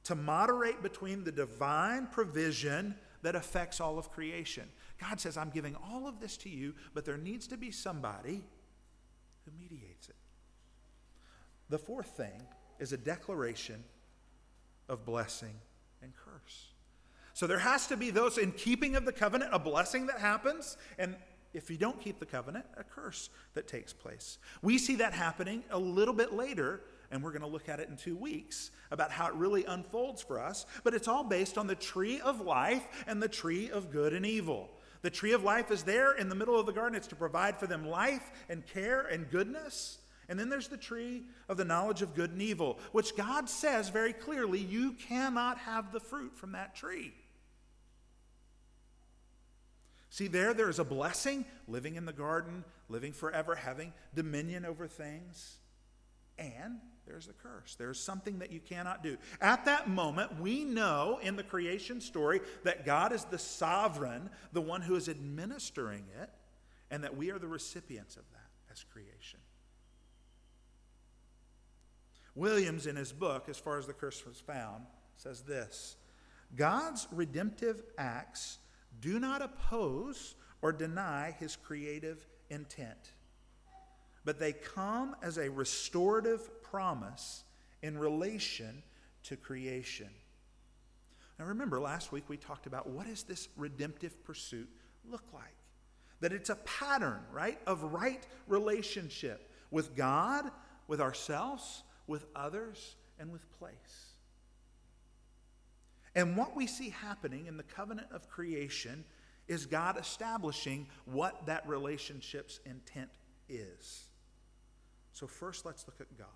to 0.04 0.14
moderate 0.14 0.82
between 0.82 1.22
the 1.22 1.32
divine 1.32 2.06
provision 2.06 2.96
that 3.22 3.34
affects 3.34 3.80
all 3.80 3.98
of 3.98 4.10
creation. 4.10 4.68
God 5.00 5.20
says, 5.20 5.36
I'm 5.36 5.50
giving 5.50 5.76
all 5.90 6.08
of 6.08 6.18
this 6.18 6.36
to 6.38 6.48
you, 6.48 6.74
but 6.94 7.04
there 7.04 7.18
needs 7.18 7.46
to 7.48 7.56
be 7.56 7.70
somebody 7.70 8.42
who 9.44 9.50
mediates 9.60 10.08
it. 10.08 10.16
The 11.68 11.78
fourth 11.78 12.16
thing 12.16 12.42
is 12.78 12.92
a 12.92 12.96
declaration 12.96 13.84
of 14.88 15.04
blessing 15.04 15.54
and 16.02 16.12
curse. 16.14 16.68
So 17.34 17.46
there 17.46 17.58
has 17.58 17.86
to 17.88 17.96
be 17.96 18.10
those 18.10 18.38
in 18.38 18.52
keeping 18.52 18.96
of 18.96 19.04
the 19.04 19.12
covenant, 19.12 19.50
a 19.54 19.58
blessing 19.58 20.06
that 20.06 20.18
happens, 20.18 20.76
and 20.98 21.14
if 21.54 21.70
you 21.70 21.76
don't 21.76 22.00
keep 22.00 22.18
the 22.18 22.26
covenant, 22.26 22.66
a 22.76 22.84
curse 22.84 23.30
that 23.54 23.66
takes 23.66 23.92
place. 23.92 24.38
We 24.62 24.78
see 24.78 24.96
that 24.96 25.12
happening 25.12 25.64
a 25.70 25.78
little 25.78 26.14
bit 26.14 26.32
later, 26.32 26.82
and 27.10 27.22
we're 27.22 27.30
going 27.30 27.42
to 27.42 27.48
look 27.48 27.68
at 27.68 27.80
it 27.80 27.88
in 27.88 27.96
two 27.96 28.16
weeks 28.16 28.70
about 28.90 29.10
how 29.10 29.28
it 29.28 29.34
really 29.34 29.64
unfolds 29.64 30.22
for 30.22 30.40
us. 30.40 30.66
But 30.84 30.94
it's 30.94 31.08
all 31.08 31.24
based 31.24 31.56
on 31.56 31.66
the 31.66 31.74
tree 31.74 32.20
of 32.20 32.40
life 32.40 32.86
and 33.06 33.22
the 33.22 33.28
tree 33.28 33.70
of 33.70 33.90
good 33.90 34.12
and 34.12 34.26
evil. 34.26 34.70
The 35.02 35.10
tree 35.10 35.32
of 35.32 35.44
life 35.44 35.70
is 35.70 35.84
there 35.84 36.12
in 36.12 36.28
the 36.28 36.34
middle 36.34 36.58
of 36.58 36.66
the 36.66 36.72
garden, 36.72 36.96
it's 36.96 37.06
to 37.08 37.16
provide 37.16 37.58
for 37.58 37.66
them 37.66 37.86
life 37.86 38.30
and 38.48 38.66
care 38.66 39.02
and 39.02 39.30
goodness. 39.30 39.98
And 40.28 40.38
then 40.38 40.50
there's 40.50 40.68
the 40.68 40.76
tree 40.76 41.22
of 41.48 41.56
the 41.56 41.64
knowledge 41.64 42.02
of 42.02 42.14
good 42.14 42.32
and 42.32 42.42
evil, 42.42 42.78
which 42.92 43.16
God 43.16 43.48
says 43.48 43.88
very 43.88 44.12
clearly 44.12 44.58
you 44.58 44.92
cannot 44.92 45.56
have 45.58 45.92
the 45.92 46.00
fruit 46.00 46.36
from 46.36 46.52
that 46.52 46.74
tree. 46.74 47.14
See, 50.10 50.26
there, 50.26 50.54
there 50.54 50.70
is 50.70 50.78
a 50.78 50.84
blessing, 50.84 51.44
living 51.66 51.96
in 51.96 52.06
the 52.06 52.12
garden, 52.12 52.64
living 52.88 53.12
forever, 53.12 53.54
having 53.54 53.92
dominion 54.14 54.64
over 54.64 54.86
things. 54.86 55.58
And 56.38 56.78
there's 57.06 57.28
a 57.28 57.32
curse. 57.32 57.74
There's 57.74 58.00
something 58.00 58.38
that 58.38 58.50
you 58.50 58.60
cannot 58.60 59.02
do. 59.02 59.18
At 59.40 59.64
that 59.64 59.88
moment, 59.88 60.40
we 60.40 60.64
know 60.64 61.18
in 61.22 61.36
the 61.36 61.42
creation 61.42 62.00
story 62.00 62.40
that 62.64 62.86
God 62.86 63.12
is 63.12 63.24
the 63.24 63.38
sovereign, 63.38 64.30
the 64.52 64.60
one 64.60 64.82
who 64.82 64.94
is 64.94 65.08
administering 65.08 66.04
it, 66.20 66.30
and 66.90 67.04
that 67.04 67.16
we 67.16 67.30
are 67.30 67.38
the 67.38 67.48
recipients 67.48 68.16
of 68.16 68.24
that 68.32 68.72
as 68.72 68.84
creation. 68.84 69.40
Williams, 72.34 72.86
in 72.86 72.96
his 72.96 73.12
book, 73.12 73.48
as 73.48 73.58
far 73.58 73.78
as 73.78 73.86
the 73.86 73.92
curse 73.92 74.24
was 74.24 74.40
found, 74.40 74.84
says 75.16 75.42
this 75.42 75.96
God's 76.54 77.08
redemptive 77.10 77.82
acts 77.98 78.58
do 79.00 79.18
not 79.18 79.42
oppose 79.42 80.34
or 80.62 80.72
deny 80.72 81.34
his 81.38 81.56
creative 81.56 82.26
intent, 82.50 83.12
but 84.24 84.38
they 84.38 84.52
come 84.52 85.14
as 85.22 85.38
a 85.38 85.48
restorative 85.48 86.62
promise 86.62 87.44
in 87.82 87.96
relation 87.96 88.82
to 89.24 89.36
creation. 89.36 90.08
Now, 91.38 91.46
remember, 91.46 91.78
last 91.78 92.10
week 92.10 92.24
we 92.28 92.36
talked 92.36 92.66
about 92.66 92.88
what 92.88 93.06
does 93.06 93.22
this 93.22 93.48
redemptive 93.56 94.24
pursuit 94.24 94.68
look 95.08 95.24
like? 95.32 95.44
That 96.20 96.32
it's 96.32 96.50
a 96.50 96.56
pattern, 96.56 97.20
right, 97.32 97.60
of 97.66 97.82
right 97.92 98.26
relationship 98.48 99.52
with 99.70 99.94
God, 99.94 100.50
with 100.88 101.00
ourselves, 101.00 101.84
with 102.08 102.26
others, 102.34 102.96
and 103.20 103.30
with 103.30 103.48
place. 103.58 104.07
And 106.18 106.36
what 106.36 106.56
we 106.56 106.66
see 106.66 106.90
happening 106.90 107.46
in 107.46 107.56
the 107.56 107.62
covenant 107.62 108.08
of 108.10 108.28
creation 108.28 109.04
is 109.46 109.66
God 109.66 109.96
establishing 109.96 110.88
what 111.04 111.46
that 111.46 111.64
relationship's 111.68 112.58
intent 112.66 113.10
is. 113.48 114.06
So, 115.12 115.28
first, 115.28 115.64
let's 115.64 115.86
look 115.86 116.00
at 116.00 116.18
God. 116.18 116.26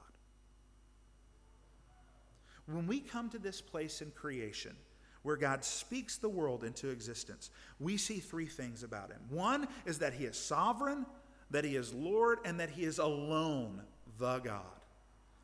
When 2.66 2.86
we 2.86 3.00
come 3.00 3.28
to 3.30 3.40
this 3.40 3.60
place 3.60 4.02
in 4.02 4.12
creation 4.12 4.76
where 5.24 5.36
God 5.36 5.64
speaks 5.64 6.16
the 6.16 6.28
world 6.28 6.62
into 6.62 6.88
existence, 6.90 7.50
we 7.80 7.96
see 7.96 8.20
three 8.20 8.46
things 8.46 8.84
about 8.84 9.10
him. 9.10 9.22
One 9.30 9.66
is 9.84 9.98
that 9.98 10.12
he 10.12 10.26
is 10.26 10.36
sovereign, 10.36 11.06
that 11.50 11.64
he 11.64 11.74
is 11.74 11.92
Lord, 11.92 12.38
and 12.44 12.60
that 12.60 12.70
he 12.70 12.84
is 12.84 13.00
alone 13.00 13.82
the 14.20 14.38
God, 14.38 14.80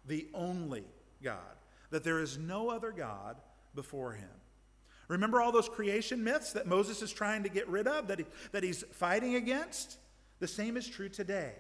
the 0.07 0.29
only 0.33 0.85
God, 1.25 1.57
that 1.91 2.05
there 2.05 2.21
is 2.21 2.39
no 2.39 2.71
other 2.71 2.93
God 2.93 3.39
before 3.79 4.11
him. 4.11 4.29
Remember 5.07 5.41
all 5.41 5.53
those 5.53 5.69
creation 5.69 6.25
myths 6.25 6.53
that 6.55 6.67
Moses 6.67 7.01
is 7.01 7.13
trying 7.13 7.45
to 7.45 7.49
get 7.49 7.69
rid 7.69 7.87
of, 7.87 8.09
that, 8.09 8.19
he, 8.19 8.27
that 8.51 8.65
he's 8.65 8.83
fighting 8.91 9.37
against? 9.37 9.99
The 10.41 10.49
same 10.49 10.77
is 10.77 10.89
true 10.89 11.09
today. 11.09 11.53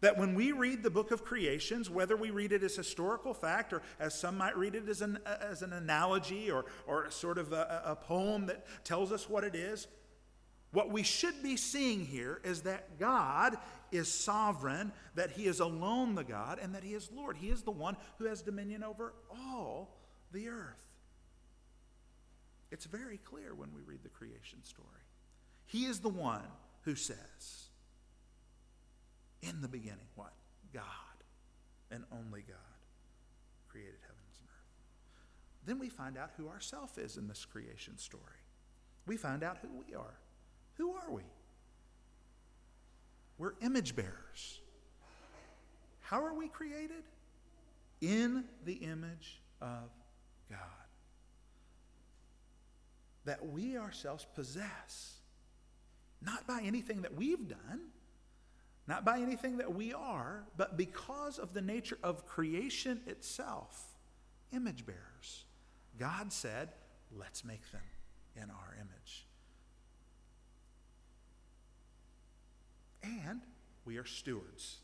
That 0.00 0.18
when 0.18 0.34
we 0.34 0.50
read 0.50 0.82
the 0.82 0.90
book 0.90 1.12
of 1.12 1.24
creations, 1.24 1.88
whether 1.88 2.16
we 2.16 2.30
read 2.30 2.50
it 2.50 2.64
as 2.64 2.74
historical 2.74 3.32
fact 3.32 3.72
or 3.72 3.80
as 4.00 4.18
some 4.18 4.36
might 4.36 4.58
read 4.58 4.74
it 4.74 4.88
as 4.88 5.02
an, 5.02 5.20
as 5.24 5.62
an 5.62 5.72
analogy 5.72 6.50
or, 6.50 6.64
or 6.84 7.08
sort 7.12 7.38
of 7.38 7.52
a, 7.52 7.82
a 7.84 7.94
poem 7.94 8.46
that 8.46 8.66
tells 8.84 9.12
us 9.12 9.30
what 9.30 9.44
it 9.44 9.54
is, 9.54 9.86
what 10.72 10.90
we 10.90 11.04
should 11.04 11.44
be 11.44 11.56
seeing 11.56 12.04
here 12.04 12.40
is 12.42 12.62
that 12.62 12.98
God 12.98 13.56
is 13.92 14.12
sovereign, 14.12 14.90
that 15.14 15.30
He 15.30 15.46
is 15.46 15.60
alone 15.60 16.16
the 16.16 16.24
God, 16.24 16.58
and 16.60 16.74
that 16.74 16.82
He 16.82 16.94
is 16.94 17.08
Lord. 17.14 17.36
He 17.36 17.50
is 17.50 17.62
the 17.62 17.70
one 17.70 17.96
who 18.18 18.24
has 18.26 18.42
dominion 18.42 18.82
over 18.82 19.14
all 19.30 19.96
the 20.32 20.48
earth. 20.48 20.89
It's 22.70 22.84
very 22.84 23.18
clear 23.18 23.54
when 23.54 23.74
we 23.74 23.82
read 23.82 24.02
the 24.02 24.08
creation 24.08 24.62
story. 24.64 24.88
He 25.66 25.84
is 25.84 26.00
the 26.00 26.08
one 26.08 26.42
who 26.82 26.94
says, 26.94 27.68
in 29.42 29.60
the 29.60 29.68
beginning, 29.68 30.08
what? 30.14 30.32
God, 30.72 30.84
and 31.90 32.04
only 32.12 32.42
God, 32.42 32.56
created 33.68 33.98
heavens 34.02 34.36
and 34.38 34.48
earth. 34.48 35.66
Then 35.66 35.78
we 35.78 35.88
find 35.88 36.16
out 36.16 36.30
who 36.36 36.48
ourself 36.48 36.98
is 36.98 37.16
in 37.16 37.26
this 37.28 37.44
creation 37.44 37.98
story. 37.98 38.22
We 39.06 39.16
find 39.16 39.42
out 39.42 39.58
who 39.62 39.68
we 39.86 39.94
are. 39.94 40.18
Who 40.74 40.92
are 40.92 41.10
we? 41.10 41.22
We're 43.38 43.54
image 43.62 43.96
bearers. 43.96 44.60
How 46.00 46.24
are 46.24 46.34
we 46.34 46.48
created? 46.48 47.04
In 48.00 48.44
the 48.64 48.74
image 48.74 49.40
of 49.60 49.90
God. 50.50 50.58
That 53.24 53.46
we 53.46 53.76
ourselves 53.76 54.26
possess, 54.34 55.16
not 56.22 56.46
by 56.46 56.62
anything 56.64 57.02
that 57.02 57.14
we've 57.14 57.48
done 57.48 57.80
not 58.90 59.04
by 59.04 59.20
anything 59.20 59.58
that 59.58 59.72
we 59.72 59.94
are, 59.94 60.42
but 60.56 60.76
because 60.76 61.38
of 61.38 61.54
the 61.54 61.62
nature 61.62 61.96
of 62.02 62.26
creation 62.26 63.00
itself, 63.06 63.80
image 64.52 64.84
bearers. 64.84 65.44
God 65.96 66.32
said, 66.32 66.70
let's 67.16 67.44
make 67.44 67.70
them 67.70 67.82
in 68.34 68.50
our 68.50 68.74
image. 68.74 69.26
And 73.02 73.42
we 73.84 73.96
are 73.96 74.04
stewards. 74.04 74.78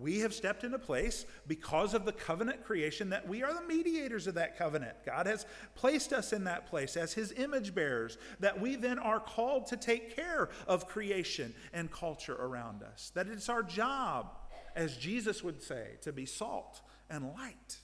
We 0.00 0.20
have 0.20 0.32
stepped 0.32 0.62
into 0.64 0.78
place 0.78 1.26
because 1.46 1.92
of 1.92 2.04
the 2.04 2.12
covenant 2.12 2.64
creation 2.64 3.10
that 3.10 3.26
we 3.28 3.42
are 3.42 3.52
the 3.52 3.66
mediators 3.66 4.26
of 4.26 4.34
that 4.34 4.56
covenant. 4.56 4.96
God 5.04 5.26
has 5.26 5.44
placed 5.74 6.12
us 6.12 6.32
in 6.32 6.44
that 6.44 6.66
place 6.66 6.96
as 6.96 7.12
his 7.12 7.32
image 7.32 7.74
bearers, 7.74 8.16
that 8.38 8.60
we 8.60 8.76
then 8.76 8.98
are 8.98 9.18
called 9.18 9.66
to 9.68 9.76
take 9.76 10.14
care 10.14 10.50
of 10.66 10.86
creation 10.86 11.52
and 11.72 11.90
culture 11.90 12.36
around 12.36 12.82
us. 12.82 13.10
That 13.14 13.26
it's 13.26 13.48
our 13.48 13.62
job, 13.62 14.36
as 14.76 14.96
Jesus 14.96 15.42
would 15.42 15.62
say, 15.62 15.96
to 16.02 16.12
be 16.12 16.26
salt 16.26 16.80
and 17.10 17.32
light, 17.34 17.78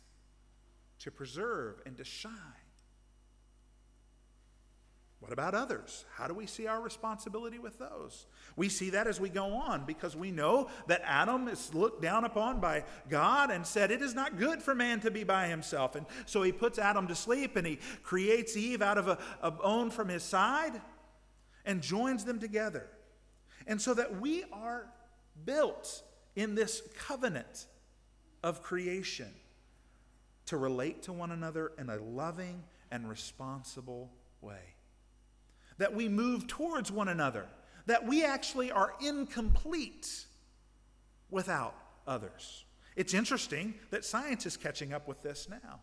to 1.01 1.11
preserve 1.11 1.81
and 1.85 1.97
to 1.97 2.05
shine. 2.05 2.33
What 5.25 5.33
about 5.33 5.55
others? 5.55 6.05
How 6.17 6.29
do 6.29 6.35
we 6.35 6.45
see 6.45 6.67
our 6.67 6.83
responsibility 6.83 7.59
with 7.59 7.79
those? 7.79 8.27
We 8.57 8.69
see 8.69 8.91
that 8.91 9.07
as 9.07 9.19
we 9.19 9.31
go 9.31 9.55
on 9.55 9.87
because 9.87 10.15
we 10.15 10.31
know 10.31 10.69
that 10.87 11.01
Adam 11.03 11.49
is 11.49 11.73
looked 11.73 12.03
down 12.03 12.27
upon 12.27 12.61
by 12.61 12.85
God 13.09 13.51
and 13.51 13.67
said, 13.67 13.91
It 13.91 14.03
is 14.03 14.15
not 14.15 14.39
good 14.39 14.61
for 14.61 14.75
man 14.75 15.01
to 15.01 15.11
be 15.11 15.25
by 15.25 15.47
himself. 15.47 15.95
And 15.95 16.05
so 16.27 16.43
he 16.43 16.53
puts 16.53 16.79
Adam 16.79 17.09
to 17.09 17.15
sleep 17.15 17.57
and 17.57 17.67
he 17.67 17.79
creates 18.03 18.55
Eve 18.55 18.83
out 18.83 18.99
of 18.99 19.09
a, 19.09 19.17
a 19.41 19.51
bone 19.51 19.89
from 19.89 20.11
his 20.11 20.23
side 20.23 20.79
and 21.65 21.81
joins 21.81 22.27
them 22.27 22.39
together. 22.39 22.87
And 23.67 23.81
so 23.81 23.95
that 23.95 24.21
we 24.21 24.45
are 24.53 24.91
built 25.47 26.03
in 26.37 26.55
this 26.55 26.83
covenant 26.99 27.65
of 28.43 28.63
creation 28.63 29.33
to 30.45 30.59
relate 30.59 31.05
to 31.05 31.15
one 31.15 31.31
another 31.31 31.73
in 31.79 31.89
a 31.89 31.97
loving 31.97 32.63
and 32.91 33.09
responsible 33.09 34.13
way 34.43 34.74
that 35.79 35.95
we 35.95 36.09
move 36.09 36.47
towards 36.47 36.91
one 36.91 37.09
another, 37.09 37.47
that 37.87 38.07
we 38.07 38.25
actually 38.25 38.71
are 38.71 38.95
incomplete 39.01 40.27
without 41.31 41.75
others. 42.07 42.65
It's 42.97 43.15
interesting 43.15 43.75
that 43.91 44.05
science 44.05 44.47
is 44.47 44.57
catching 44.57 44.93
up 44.93 45.09
with 45.09 45.23
this 45.23 45.49
now. 45.51 45.81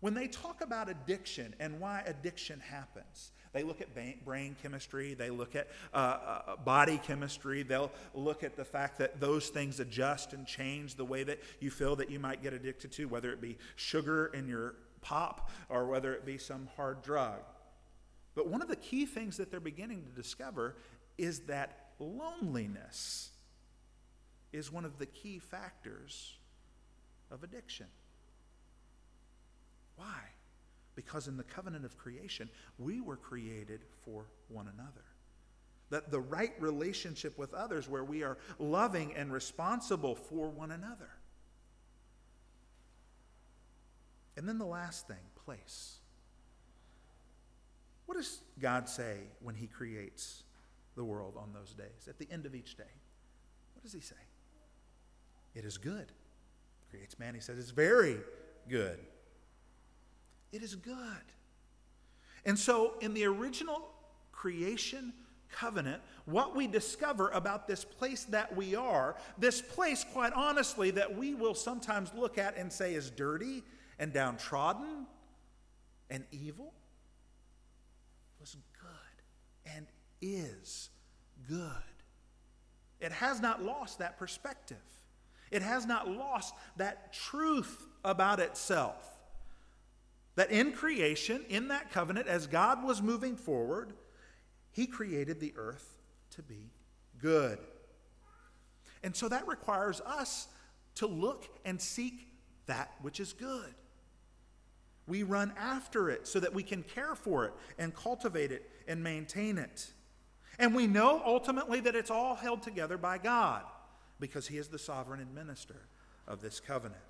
When 0.00 0.14
they 0.14 0.28
talk 0.28 0.60
about 0.60 0.88
addiction 0.88 1.54
and 1.58 1.80
why 1.80 2.02
addiction 2.06 2.60
happens, 2.60 3.32
they 3.54 3.62
look 3.62 3.80
at 3.80 3.88
brain 4.24 4.56
chemistry, 4.60 5.14
they 5.14 5.30
look 5.30 5.56
at 5.56 5.68
uh, 5.94 5.96
uh, 5.96 6.56
body 6.56 6.98
chemistry, 6.98 7.62
they'll 7.62 7.92
look 8.12 8.42
at 8.42 8.56
the 8.56 8.64
fact 8.64 8.98
that 8.98 9.20
those 9.20 9.48
things 9.48 9.80
adjust 9.80 10.32
and 10.32 10.46
change 10.46 10.96
the 10.96 11.04
way 11.04 11.22
that 11.22 11.40
you 11.60 11.70
feel 11.70 11.96
that 11.96 12.10
you 12.10 12.18
might 12.18 12.42
get 12.42 12.52
addicted 12.52 12.92
to, 12.92 13.06
whether 13.06 13.32
it 13.32 13.40
be 13.40 13.56
sugar 13.76 14.26
in 14.34 14.48
your 14.48 14.74
pop 15.00 15.50
or 15.68 15.86
whether 15.86 16.12
it 16.12 16.26
be 16.26 16.36
some 16.36 16.68
hard 16.76 17.00
drug. 17.00 17.40
But 18.34 18.48
one 18.48 18.62
of 18.62 18.68
the 18.68 18.76
key 18.76 19.06
things 19.06 19.36
that 19.36 19.50
they're 19.50 19.60
beginning 19.60 20.04
to 20.04 20.10
discover 20.10 20.76
is 21.16 21.40
that 21.40 21.90
loneliness 21.98 23.30
is 24.52 24.72
one 24.72 24.84
of 24.84 24.98
the 24.98 25.06
key 25.06 25.38
factors 25.38 26.34
of 27.30 27.42
addiction. 27.42 27.86
Why? 29.96 30.20
Because 30.96 31.28
in 31.28 31.36
the 31.36 31.44
covenant 31.44 31.84
of 31.84 31.96
creation, 31.96 32.48
we 32.78 33.00
were 33.00 33.16
created 33.16 33.80
for 34.04 34.26
one 34.48 34.68
another. 34.72 35.04
That 35.90 36.10
the 36.10 36.20
right 36.20 36.54
relationship 36.60 37.36
with 37.38 37.52
others, 37.52 37.88
where 37.88 38.04
we 38.04 38.22
are 38.22 38.38
loving 38.58 39.14
and 39.14 39.32
responsible 39.32 40.14
for 40.14 40.48
one 40.48 40.70
another. 40.70 41.10
And 44.36 44.48
then 44.48 44.58
the 44.58 44.66
last 44.66 45.06
thing 45.06 45.16
place. 45.44 45.98
What 48.06 48.16
does 48.16 48.40
God 48.60 48.88
say 48.88 49.18
when 49.40 49.54
He 49.54 49.66
creates 49.66 50.42
the 50.94 51.04
world 51.04 51.34
on 51.36 51.52
those 51.52 51.74
days, 51.74 52.08
at 52.08 52.18
the 52.18 52.28
end 52.30 52.46
of 52.46 52.54
each 52.54 52.76
day? 52.76 52.84
What 53.74 53.82
does 53.82 53.92
He 53.92 54.00
say? 54.00 54.14
It 55.54 55.64
is 55.64 55.78
good. 55.78 56.12
Creates 56.90 57.18
man, 57.18 57.34
He 57.34 57.40
says, 57.40 57.58
it's 57.58 57.70
very 57.70 58.18
good. 58.68 58.98
It 60.52 60.62
is 60.62 60.74
good. 60.74 60.94
And 62.44 62.58
so, 62.58 62.94
in 63.00 63.14
the 63.14 63.24
original 63.24 63.88
creation 64.32 65.14
covenant, 65.50 66.02
what 66.26 66.54
we 66.54 66.66
discover 66.66 67.30
about 67.30 67.66
this 67.66 67.84
place 67.84 68.24
that 68.24 68.54
we 68.54 68.74
are, 68.74 69.16
this 69.38 69.62
place, 69.62 70.04
quite 70.12 70.32
honestly, 70.34 70.90
that 70.90 71.16
we 71.16 71.34
will 71.34 71.54
sometimes 71.54 72.12
look 72.14 72.38
at 72.38 72.56
and 72.56 72.72
say 72.72 72.94
is 72.94 73.10
dirty 73.10 73.62
and 73.98 74.12
downtrodden 74.12 75.06
and 76.10 76.24
evil, 76.30 76.73
and 79.66 79.86
is 80.20 80.90
good. 81.48 81.68
It 83.00 83.12
has 83.12 83.40
not 83.40 83.62
lost 83.62 83.98
that 83.98 84.18
perspective. 84.18 84.76
It 85.50 85.62
has 85.62 85.86
not 85.86 86.08
lost 86.08 86.54
that 86.76 87.12
truth 87.12 87.86
about 88.04 88.40
itself 88.40 89.10
That 90.36 90.50
in 90.50 90.72
creation, 90.72 91.44
in 91.48 91.68
that 91.68 91.92
covenant, 91.92 92.26
as 92.26 92.46
God 92.46 92.82
was 92.82 93.00
moving 93.00 93.36
forward, 93.36 93.92
He 94.72 94.86
created 94.86 95.40
the 95.40 95.54
earth 95.56 95.96
to 96.30 96.42
be 96.42 96.72
good. 97.20 97.58
And 99.02 99.14
so 99.14 99.28
that 99.28 99.46
requires 99.46 100.00
us 100.00 100.48
to 100.96 101.06
look 101.06 101.48
and 101.64 101.80
seek 101.80 102.28
that 102.66 102.92
which 103.02 103.20
is 103.20 103.32
good. 103.32 103.74
We 105.06 105.22
run 105.22 105.52
after 105.58 106.08
it 106.08 106.26
so 106.26 106.40
that 106.40 106.54
we 106.54 106.62
can 106.62 106.82
care 106.82 107.14
for 107.14 107.44
it 107.44 107.52
and 107.78 107.94
cultivate 107.94 108.52
it 108.52 108.70
and 108.88 109.02
maintain 109.02 109.58
it. 109.58 109.92
And 110.58 110.74
we 110.74 110.86
know 110.86 111.20
ultimately 111.24 111.80
that 111.80 111.94
it's 111.94 112.10
all 112.10 112.34
held 112.34 112.62
together 112.62 112.96
by 112.96 113.18
God 113.18 113.64
because 114.20 114.46
He 114.46 114.56
is 114.56 114.68
the 114.68 114.78
sovereign 114.78 115.20
administrator 115.20 115.88
of 116.26 116.40
this 116.40 116.60
covenant. 116.60 117.02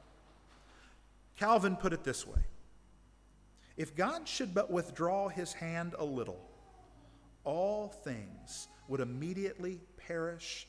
Calvin 1.37 1.77
put 1.77 1.93
it 1.93 2.05
this 2.05 2.27
way 2.27 2.41
If 3.77 3.95
God 3.95 4.27
should 4.27 4.55
but 4.55 4.71
withdraw 4.71 5.29
His 5.29 5.53
hand 5.53 5.95
a 5.99 6.05
little, 6.05 6.41
all 7.45 7.89
things 7.89 8.69
would 8.89 9.01
immediately 9.01 9.81
perish 9.97 10.67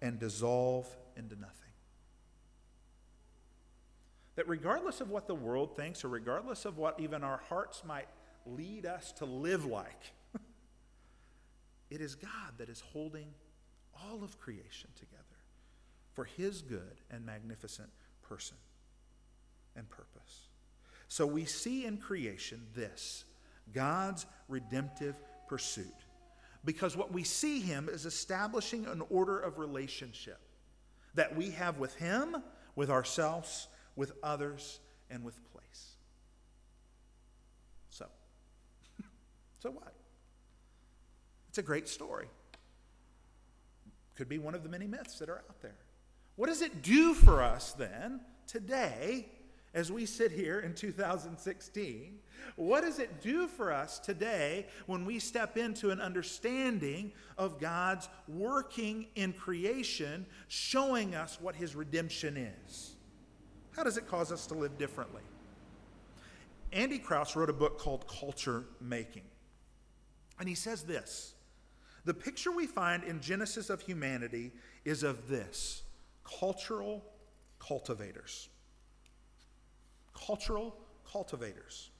and 0.00 0.18
dissolve 0.18 0.86
into 1.16 1.34
nothing. 1.34 1.67
That 4.38 4.48
regardless 4.48 5.00
of 5.00 5.10
what 5.10 5.26
the 5.26 5.34
world 5.34 5.74
thinks, 5.74 6.04
or 6.04 6.08
regardless 6.08 6.64
of 6.64 6.78
what 6.78 7.00
even 7.00 7.24
our 7.24 7.40
hearts 7.48 7.82
might 7.84 8.06
lead 8.46 8.86
us 8.86 9.10
to 9.14 9.24
live 9.24 9.64
like, 9.64 10.12
it 11.90 12.00
is 12.00 12.14
God 12.14 12.52
that 12.58 12.68
is 12.68 12.78
holding 12.78 13.34
all 14.00 14.22
of 14.22 14.38
creation 14.38 14.90
together 14.94 15.24
for 16.12 16.22
his 16.22 16.62
good 16.62 17.00
and 17.10 17.26
magnificent 17.26 17.88
person 18.22 18.56
and 19.74 19.90
purpose. 19.90 20.46
So 21.08 21.26
we 21.26 21.44
see 21.44 21.84
in 21.84 21.96
creation 21.96 22.64
this 22.76 23.24
God's 23.74 24.24
redemptive 24.46 25.16
pursuit. 25.48 25.86
Because 26.64 26.96
what 26.96 27.12
we 27.12 27.24
see 27.24 27.58
him 27.58 27.88
is 27.90 28.06
establishing 28.06 28.86
an 28.86 29.02
order 29.10 29.40
of 29.40 29.58
relationship 29.58 30.38
that 31.14 31.34
we 31.34 31.50
have 31.50 31.78
with 31.78 31.96
him, 31.96 32.36
with 32.76 32.88
ourselves, 32.88 33.66
with 33.98 34.12
others, 34.22 34.78
and 35.10 35.24
with 35.24 35.36
place. 35.52 35.96
So, 37.90 38.06
so 39.58 39.70
what? 39.72 39.92
It's 41.48 41.58
a 41.58 41.62
great 41.62 41.88
story. 41.88 42.28
Could 44.14 44.28
be 44.28 44.38
one 44.38 44.54
of 44.54 44.62
the 44.62 44.68
many 44.68 44.86
myths 44.86 45.18
that 45.18 45.28
are 45.28 45.38
out 45.38 45.60
there. 45.62 45.74
What 46.36 46.46
does 46.46 46.62
it 46.62 46.80
do 46.80 47.12
for 47.12 47.42
us 47.42 47.72
then, 47.72 48.20
today, 48.46 49.26
as 49.74 49.90
we 49.90 50.06
sit 50.06 50.30
here 50.30 50.60
in 50.60 50.74
2016? 50.74 52.18
What 52.54 52.82
does 52.84 53.00
it 53.00 53.20
do 53.20 53.48
for 53.48 53.72
us 53.72 53.98
today 53.98 54.66
when 54.86 55.06
we 55.06 55.18
step 55.18 55.56
into 55.56 55.90
an 55.90 56.00
understanding 56.00 57.10
of 57.36 57.58
God's 57.58 58.08
working 58.28 59.08
in 59.16 59.32
creation, 59.32 60.24
showing 60.46 61.16
us 61.16 61.40
what 61.40 61.56
His 61.56 61.74
redemption 61.74 62.36
is? 62.36 62.94
How 63.78 63.84
does 63.84 63.96
it 63.96 64.08
cause 64.08 64.32
us 64.32 64.44
to 64.48 64.54
live 64.54 64.76
differently? 64.76 65.22
Andy 66.72 66.98
Crouch 66.98 67.36
wrote 67.36 67.48
a 67.48 67.52
book 67.52 67.78
called 67.78 68.08
Culture 68.08 68.64
Making. 68.80 69.22
And 70.40 70.48
he 70.48 70.56
says 70.56 70.82
this 70.82 71.34
The 72.04 72.12
picture 72.12 72.50
we 72.50 72.66
find 72.66 73.04
in 73.04 73.20
Genesis 73.20 73.70
of 73.70 73.80
humanity 73.80 74.50
is 74.84 75.04
of 75.04 75.28
this 75.28 75.84
cultural 76.24 77.04
cultivators. 77.60 78.48
Cultural 80.12 80.74
cultivators. 81.08 81.90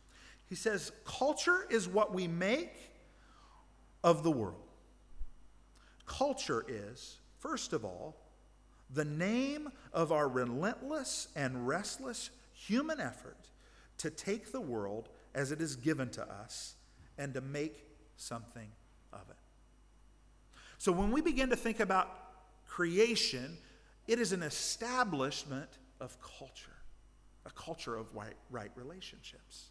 He 0.46 0.56
says, 0.56 0.90
culture 1.04 1.64
is 1.70 1.86
what 1.86 2.12
we 2.12 2.26
make 2.26 2.72
of 4.02 4.24
the 4.24 4.32
world. 4.32 4.66
Culture 6.06 6.64
is, 6.66 7.18
first 7.38 7.72
of 7.72 7.84
all, 7.84 8.16
the 8.90 9.04
name 9.04 9.70
of 9.92 10.12
our 10.12 10.28
relentless 10.28 11.28
and 11.36 11.66
restless 11.66 12.30
human 12.52 13.00
effort 13.00 13.36
to 13.98 14.10
take 14.10 14.52
the 14.52 14.60
world 14.60 15.08
as 15.34 15.52
it 15.52 15.60
is 15.60 15.76
given 15.76 16.08
to 16.10 16.22
us 16.22 16.74
and 17.18 17.34
to 17.34 17.40
make 17.40 17.84
something 18.16 18.68
of 19.12 19.28
it. 19.28 19.36
So 20.78 20.92
when 20.92 21.10
we 21.10 21.20
begin 21.20 21.50
to 21.50 21.56
think 21.56 21.80
about 21.80 22.08
creation, 22.66 23.58
it 24.06 24.18
is 24.18 24.32
an 24.32 24.42
establishment 24.42 25.68
of 26.00 26.16
culture, 26.20 26.76
a 27.44 27.50
culture 27.50 27.96
of 27.96 28.14
right, 28.14 28.36
right 28.50 28.70
relationships. 28.76 29.70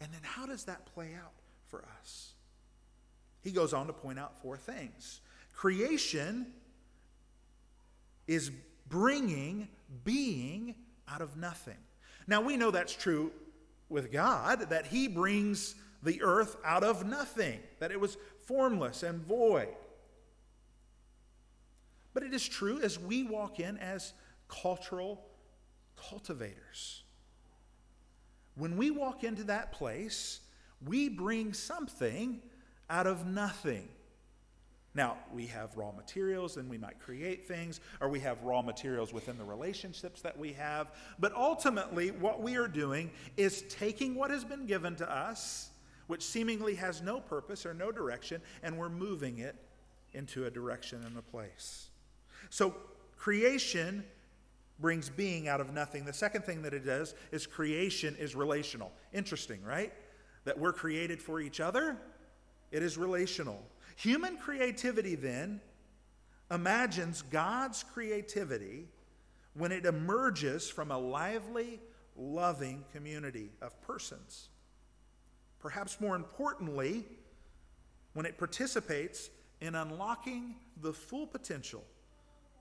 And 0.00 0.12
then 0.12 0.20
how 0.22 0.46
does 0.46 0.64
that 0.64 0.86
play 0.94 1.14
out 1.14 1.32
for 1.66 1.84
us? 2.00 2.32
He 3.42 3.50
goes 3.50 3.72
on 3.72 3.86
to 3.86 3.92
point 3.92 4.18
out 4.18 4.40
four 4.40 4.56
things. 4.56 5.20
Creation 5.54 6.46
is 8.28 8.52
bringing 8.88 9.68
being 10.04 10.76
out 11.08 11.22
of 11.22 11.36
nothing. 11.36 11.78
Now 12.28 12.40
we 12.40 12.56
know 12.56 12.70
that's 12.70 12.94
true 12.94 13.32
with 13.88 14.12
God, 14.12 14.70
that 14.70 14.86
He 14.86 15.08
brings 15.08 15.74
the 16.02 16.22
earth 16.22 16.56
out 16.64 16.84
of 16.84 17.04
nothing, 17.06 17.58
that 17.80 17.90
it 17.90 17.98
was 17.98 18.16
formless 18.46 19.02
and 19.02 19.20
void. 19.26 19.74
But 22.14 22.22
it 22.22 22.34
is 22.34 22.46
true 22.46 22.80
as 22.82 22.98
we 22.98 23.22
walk 23.22 23.60
in 23.60 23.78
as 23.78 24.12
cultural 24.48 25.24
cultivators. 25.96 27.02
When 28.56 28.76
we 28.76 28.90
walk 28.90 29.24
into 29.24 29.44
that 29.44 29.72
place, 29.72 30.40
we 30.84 31.08
bring 31.08 31.52
something 31.52 32.40
out 32.90 33.06
of 33.06 33.26
nothing. 33.26 33.88
Now, 34.94 35.16
we 35.32 35.46
have 35.46 35.76
raw 35.76 35.92
materials 35.92 36.56
and 36.56 36.68
we 36.68 36.78
might 36.78 36.98
create 36.98 37.46
things, 37.46 37.80
or 38.00 38.08
we 38.08 38.20
have 38.20 38.42
raw 38.42 38.62
materials 38.62 39.12
within 39.12 39.38
the 39.38 39.44
relationships 39.44 40.22
that 40.22 40.36
we 40.36 40.52
have. 40.54 40.92
But 41.18 41.34
ultimately, 41.34 42.10
what 42.10 42.42
we 42.42 42.56
are 42.56 42.68
doing 42.68 43.10
is 43.36 43.62
taking 43.68 44.14
what 44.14 44.30
has 44.30 44.44
been 44.44 44.66
given 44.66 44.96
to 44.96 45.10
us, 45.10 45.70
which 46.06 46.22
seemingly 46.22 46.74
has 46.76 47.02
no 47.02 47.20
purpose 47.20 47.66
or 47.66 47.74
no 47.74 47.92
direction, 47.92 48.40
and 48.62 48.76
we're 48.78 48.88
moving 48.88 49.38
it 49.38 49.56
into 50.14 50.46
a 50.46 50.50
direction 50.50 51.04
and 51.04 51.16
a 51.18 51.22
place. 51.22 51.90
So, 52.50 52.74
creation 53.16 54.04
brings 54.80 55.10
being 55.10 55.48
out 55.48 55.60
of 55.60 55.72
nothing. 55.72 56.04
The 56.04 56.12
second 56.12 56.44
thing 56.44 56.62
that 56.62 56.72
it 56.72 56.86
does 56.86 57.14
is 57.30 57.46
creation 57.46 58.16
is 58.18 58.34
relational. 58.34 58.92
Interesting, 59.12 59.62
right? 59.62 59.92
That 60.44 60.58
we're 60.58 60.72
created 60.72 61.20
for 61.20 61.40
each 61.40 61.60
other, 61.60 61.96
it 62.70 62.82
is 62.82 62.96
relational. 62.96 63.62
Human 63.98 64.36
creativity 64.36 65.16
then 65.16 65.60
imagines 66.52 67.22
God's 67.22 67.82
creativity 67.82 68.86
when 69.54 69.72
it 69.72 69.86
emerges 69.86 70.70
from 70.70 70.92
a 70.92 70.98
lively, 70.98 71.80
loving 72.16 72.84
community 72.92 73.50
of 73.60 73.82
persons. 73.82 74.50
Perhaps 75.58 76.00
more 76.00 76.14
importantly, 76.14 77.06
when 78.12 78.24
it 78.24 78.38
participates 78.38 79.30
in 79.60 79.74
unlocking 79.74 80.54
the 80.80 80.92
full 80.92 81.26
potential 81.26 81.82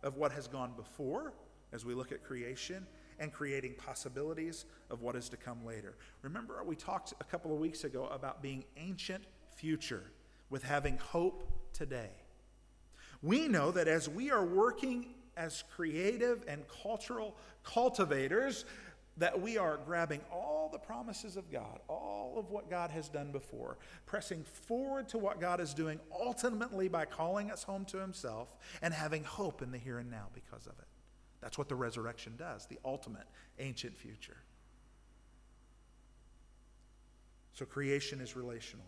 of 0.02 0.18
what 0.18 0.32
has 0.32 0.48
gone 0.48 0.74
before 0.76 1.34
as 1.72 1.86
we 1.86 1.94
look 1.94 2.12
at 2.12 2.24
creation 2.24 2.84
and 3.20 3.32
creating 3.32 3.76
possibilities 3.76 4.66
of 4.90 5.04
what 5.04 5.16
is 5.16 5.30
to 5.30 5.38
come 5.38 5.64
later. 5.64 5.98
Remember, 6.24 6.64
we 6.64 6.76
talked 6.76 7.14
a 7.22 7.24
couple 7.24 7.54
of 7.54 7.60
weeks 7.60 7.84
ago 7.84 8.08
about 8.08 8.42
being 8.42 8.66
ancient 8.76 9.24
future 9.56 10.06
with 10.50 10.64
having 10.64 10.98
hope 10.98 11.44
today. 11.74 12.12
We 13.22 13.48
know 13.48 13.72
that 13.72 13.88
as 13.88 14.08
we 14.08 14.32
are 14.32 14.46
working 14.46 15.14
as 15.36 15.64
creative 15.76 16.44
and 16.48 16.64
cultural 16.84 17.36
cultivators, 17.64 18.66
that 19.18 19.40
we 19.40 19.58
are 19.58 19.80
grabbing 19.86 20.22
all 20.32 20.70
the 20.72 20.78
promises 20.78 21.38
of 21.38 21.52
God, 21.52 21.80
all 21.88 22.36
of 22.38 22.52
what 22.52 22.70
God 22.70 22.92
has 22.92 23.10
done 23.10 23.32
before, 23.32 23.78
pressing 24.06 24.44
forward 24.44 25.10
to 25.10 25.18
what 25.18 25.40
God 25.42 25.60
is 25.60 25.74
doing 25.74 26.00
ultimately 26.12 26.88
by 26.88 27.06
calling 27.06 27.52
us 27.52 27.64
home 27.64 27.86
to 27.86 27.98
Himself 27.98 28.56
and 28.82 28.94
having 28.94 29.24
hope 29.24 29.62
in 29.62 29.72
the 29.72 29.78
here 29.78 29.98
and 30.00 30.12
now 30.12 30.28
because 30.34 30.68
of 30.68 30.74
it. 30.80 30.88
That's 31.42 31.58
what 31.58 31.70
the 31.70 31.76
resurrection 31.76 32.36
does, 32.38 32.66
the 32.66 32.80
ultimate 32.86 33.28
ancient 33.60 33.98
future. 33.98 34.38
So 37.54 37.66
creation 37.66 38.22
is 38.22 38.36
relational. 38.36 38.86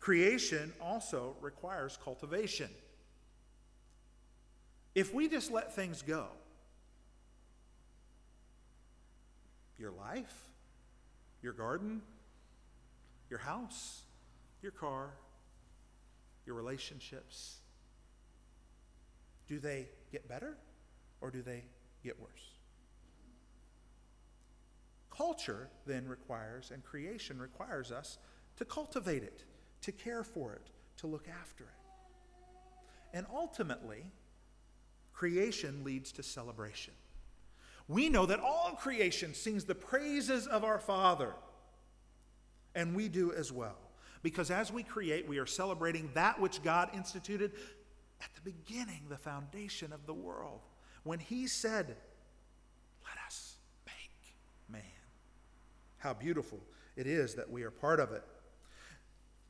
Creation 0.00 0.72
also 0.80 1.36
requires 1.40 1.98
cultivation. 2.02 2.70
If 4.94 5.12
we 5.12 5.28
just 5.28 5.50
let 5.50 5.74
things 5.74 6.02
go, 6.02 6.28
your 9.78 9.90
life, 9.90 10.48
your 11.42 11.52
garden, 11.52 12.00
your 13.28 13.38
house, 13.38 14.02
your 14.62 14.72
car, 14.72 15.10
your 16.46 16.54
relationships, 16.54 17.56
do 19.48 19.58
they 19.58 19.88
get 20.12 20.28
better 20.28 20.56
or 21.20 21.30
do 21.30 21.42
they 21.42 21.64
get 22.02 22.18
worse? 22.20 22.56
culture 25.16 25.68
then 25.86 26.06
requires, 26.06 26.70
and 26.70 26.84
creation 26.84 27.38
requires 27.38 27.90
us 27.90 28.18
to 28.56 28.64
cultivate 28.64 29.22
it, 29.22 29.44
to 29.86 29.92
care 29.92 30.24
for 30.24 30.52
it, 30.52 30.66
to 30.96 31.06
look 31.06 31.28
after 31.40 31.62
it. 31.62 33.16
And 33.16 33.24
ultimately, 33.32 34.10
creation 35.12 35.84
leads 35.84 36.10
to 36.12 36.24
celebration. 36.24 36.92
We 37.86 38.08
know 38.08 38.26
that 38.26 38.40
all 38.40 38.72
creation 38.72 39.32
sings 39.32 39.64
the 39.64 39.76
praises 39.76 40.48
of 40.48 40.64
our 40.64 40.80
Father, 40.80 41.34
and 42.74 42.96
we 42.96 43.08
do 43.08 43.32
as 43.32 43.52
well. 43.52 43.78
Because 44.24 44.50
as 44.50 44.72
we 44.72 44.82
create, 44.82 45.28
we 45.28 45.38
are 45.38 45.46
celebrating 45.46 46.10
that 46.14 46.40
which 46.40 46.64
God 46.64 46.90
instituted 46.92 47.52
at 48.20 48.30
the 48.34 48.40
beginning, 48.40 49.02
the 49.08 49.16
foundation 49.16 49.92
of 49.92 50.04
the 50.04 50.14
world, 50.14 50.62
when 51.04 51.20
He 51.20 51.46
said, 51.46 51.86
Let 53.04 53.24
us 53.24 53.54
make 53.86 54.34
man. 54.68 54.82
How 55.98 56.12
beautiful 56.12 56.58
it 56.96 57.06
is 57.06 57.36
that 57.36 57.48
we 57.48 57.62
are 57.62 57.70
part 57.70 58.00
of 58.00 58.10
it. 58.10 58.24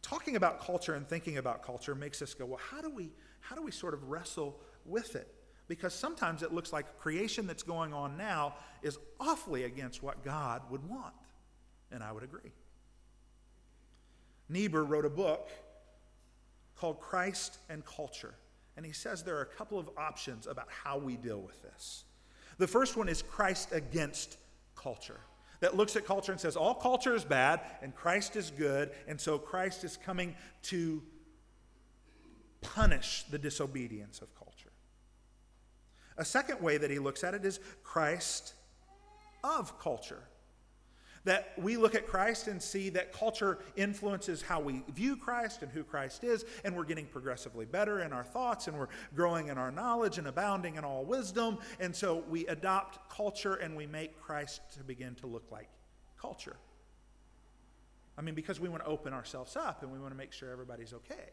Talking 0.06 0.36
about 0.36 0.60
culture 0.60 0.94
and 0.94 1.04
thinking 1.08 1.38
about 1.38 1.64
culture 1.64 1.92
makes 1.96 2.22
us 2.22 2.32
go, 2.32 2.46
well, 2.46 2.60
how 2.70 2.80
do 2.80 2.88
we, 2.88 3.10
how 3.40 3.56
do 3.56 3.62
we 3.62 3.72
sort 3.72 3.92
of 3.92 4.04
wrestle 4.08 4.60
with 4.84 5.16
it? 5.16 5.26
Because 5.66 5.92
sometimes 5.92 6.44
it 6.44 6.52
looks 6.52 6.72
like 6.72 6.96
creation 7.00 7.44
that's 7.44 7.64
going 7.64 7.92
on 7.92 8.16
now 8.16 8.54
is 8.84 8.98
awfully 9.18 9.64
against 9.64 10.04
what 10.04 10.22
God 10.22 10.62
would 10.70 10.88
want. 10.88 11.12
And 11.90 12.04
I 12.04 12.12
would 12.12 12.22
agree. 12.22 12.52
Niebuhr 14.48 14.84
wrote 14.84 15.04
a 15.04 15.10
book 15.10 15.50
called 16.76 17.00
Christ 17.00 17.58
and 17.68 17.84
Culture. 17.84 18.34
And 18.76 18.86
he 18.86 18.92
says 18.92 19.24
there 19.24 19.38
are 19.38 19.42
a 19.42 19.56
couple 19.56 19.76
of 19.76 19.90
options 19.96 20.46
about 20.46 20.68
how 20.68 20.98
we 20.98 21.16
deal 21.16 21.40
with 21.40 21.60
this. 21.64 22.04
The 22.58 22.68
first 22.68 22.96
one 22.96 23.08
is 23.08 23.22
Christ 23.22 23.72
against 23.72 24.36
culture, 24.76 25.18
that 25.60 25.76
looks 25.76 25.96
at 25.96 26.04
culture 26.04 26.32
and 26.32 26.40
says 26.40 26.56
all 26.56 26.74
culture 26.74 27.14
is 27.14 27.24
bad 27.24 27.60
and 27.82 27.94
Christ 27.94 28.36
is 28.36 28.50
good, 28.50 28.90
and 29.08 29.20
so 29.20 29.38
Christ 29.38 29.84
is 29.84 29.96
coming 29.96 30.34
to 30.64 31.02
punish 32.60 33.24
the 33.30 33.38
disobedience 33.38 34.20
of 34.20 34.34
culture. 34.34 34.72
A 36.18 36.24
second 36.24 36.60
way 36.60 36.78
that 36.78 36.90
he 36.90 36.98
looks 36.98 37.24
at 37.24 37.34
it 37.34 37.44
is 37.44 37.60
Christ 37.82 38.54
of 39.44 39.78
culture 39.78 40.22
that 41.26 41.52
we 41.58 41.76
look 41.76 41.94
at 41.94 42.06
Christ 42.06 42.46
and 42.46 42.62
see 42.62 42.88
that 42.90 43.12
culture 43.12 43.58
influences 43.74 44.40
how 44.40 44.60
we 44.60 44.82
view 44.94 45.16
Christ 45.16 45.62
and 45.62 45.70
who 45.70 45.84
Christ 45.84 46.24
is, 46.24 46.44
and 46.64 46.74
we're 46.74 46.84
getting 46.84 47.06
progressively 47.06 47.66
better 47.66 48.00
in 48.00 48.12
our 48.12 48.24
thoughts, 48.24 48.68
and 48.68 48.78
we're 48.78 48.88
growing 49.14 49.48
in 49.48 49.58
our 49.58 49.70
knowledge 49.70 50.18
and 50.18 50.28
abounding 50.28 50.76
in 50.76 50.84
all 50.84 51.04
wisdom. 51.04 51.58
And 51.80 51.94
so 51.94 52.24
we 52.30 52.46
adopt 52.46 53.10
culture 53.10 53.54
and 53.54 53.76
we 53.76 53.86
make 53.86 54.20
Christ 54.20 54.60
to 54.74 54.84
begin 54.84 55.16
to 55.16 55.26
look 55.26 55.44
like 55.50 55.68
culture. 56.20 56.56
I 58.16 58.22
mean, 58.22 58.34
because 58.34 58.60
we 58.60 58.68
want 58.68 58.84
to 58.84 58.88
open 58.88 59.12
ourselves 59.12 59.56
up 59.56 59.82
and 59.82 59.92
we 59.92 59.98
want 59.98 60.12
to 60.12 60.16
make 60.16 60.32
sure 60.32 60.50
everybody's 60.50 60.94
okay. 60.94 61.30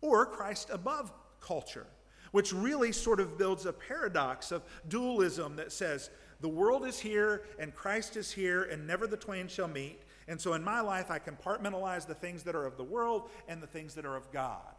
Or 0.00 0.26
Christ 0.26 0.70
above 0.72 1.12
culture, 1.40 1.86
which 2.32 2.52
really 2.52 2.90
sort 2.90 3.20
of 3.20 3.38
builds 3.38 3.64
a 3.64 3.72
paradox 3.72 4.50
of 4.52 4.62
dualism 4.88 5.56
that 5.56 5.72
says, 5.72 6.10
the 6.40 6.48
world 6.48 6.86
is 6.86 6.98
here 6.98 7.44
and 7.58 7.74
Christ 7.74 8.16
is 8.16 8.30
here, 8.30 8.64
and 8.64 8.86
never 8.86 9.06
the 9.06 9.16
twain 9.16 9.48
shall 9.48 9.68
meet. 9.68 10.00
And 10.28 10.40
so 10.40 10.54
in 10.54 10.64
my 10.64 10.80
life, 10.80 11.10
I 11.10 11.18
compartmentalize 11.18 12.06
the 12.06 12.14
things 12.14 12.42
that 12.44 12.54
are 12.54 12.66
of 12.66 12.76
the 12.76 12.84
world 12.84 13.30
and 13.48 13.62
the 13.62 13.66
things 13.66 13.94
that 13.94 14.04
are 14.04 14.16
of 14.16 14.30
God. 14.32 14.74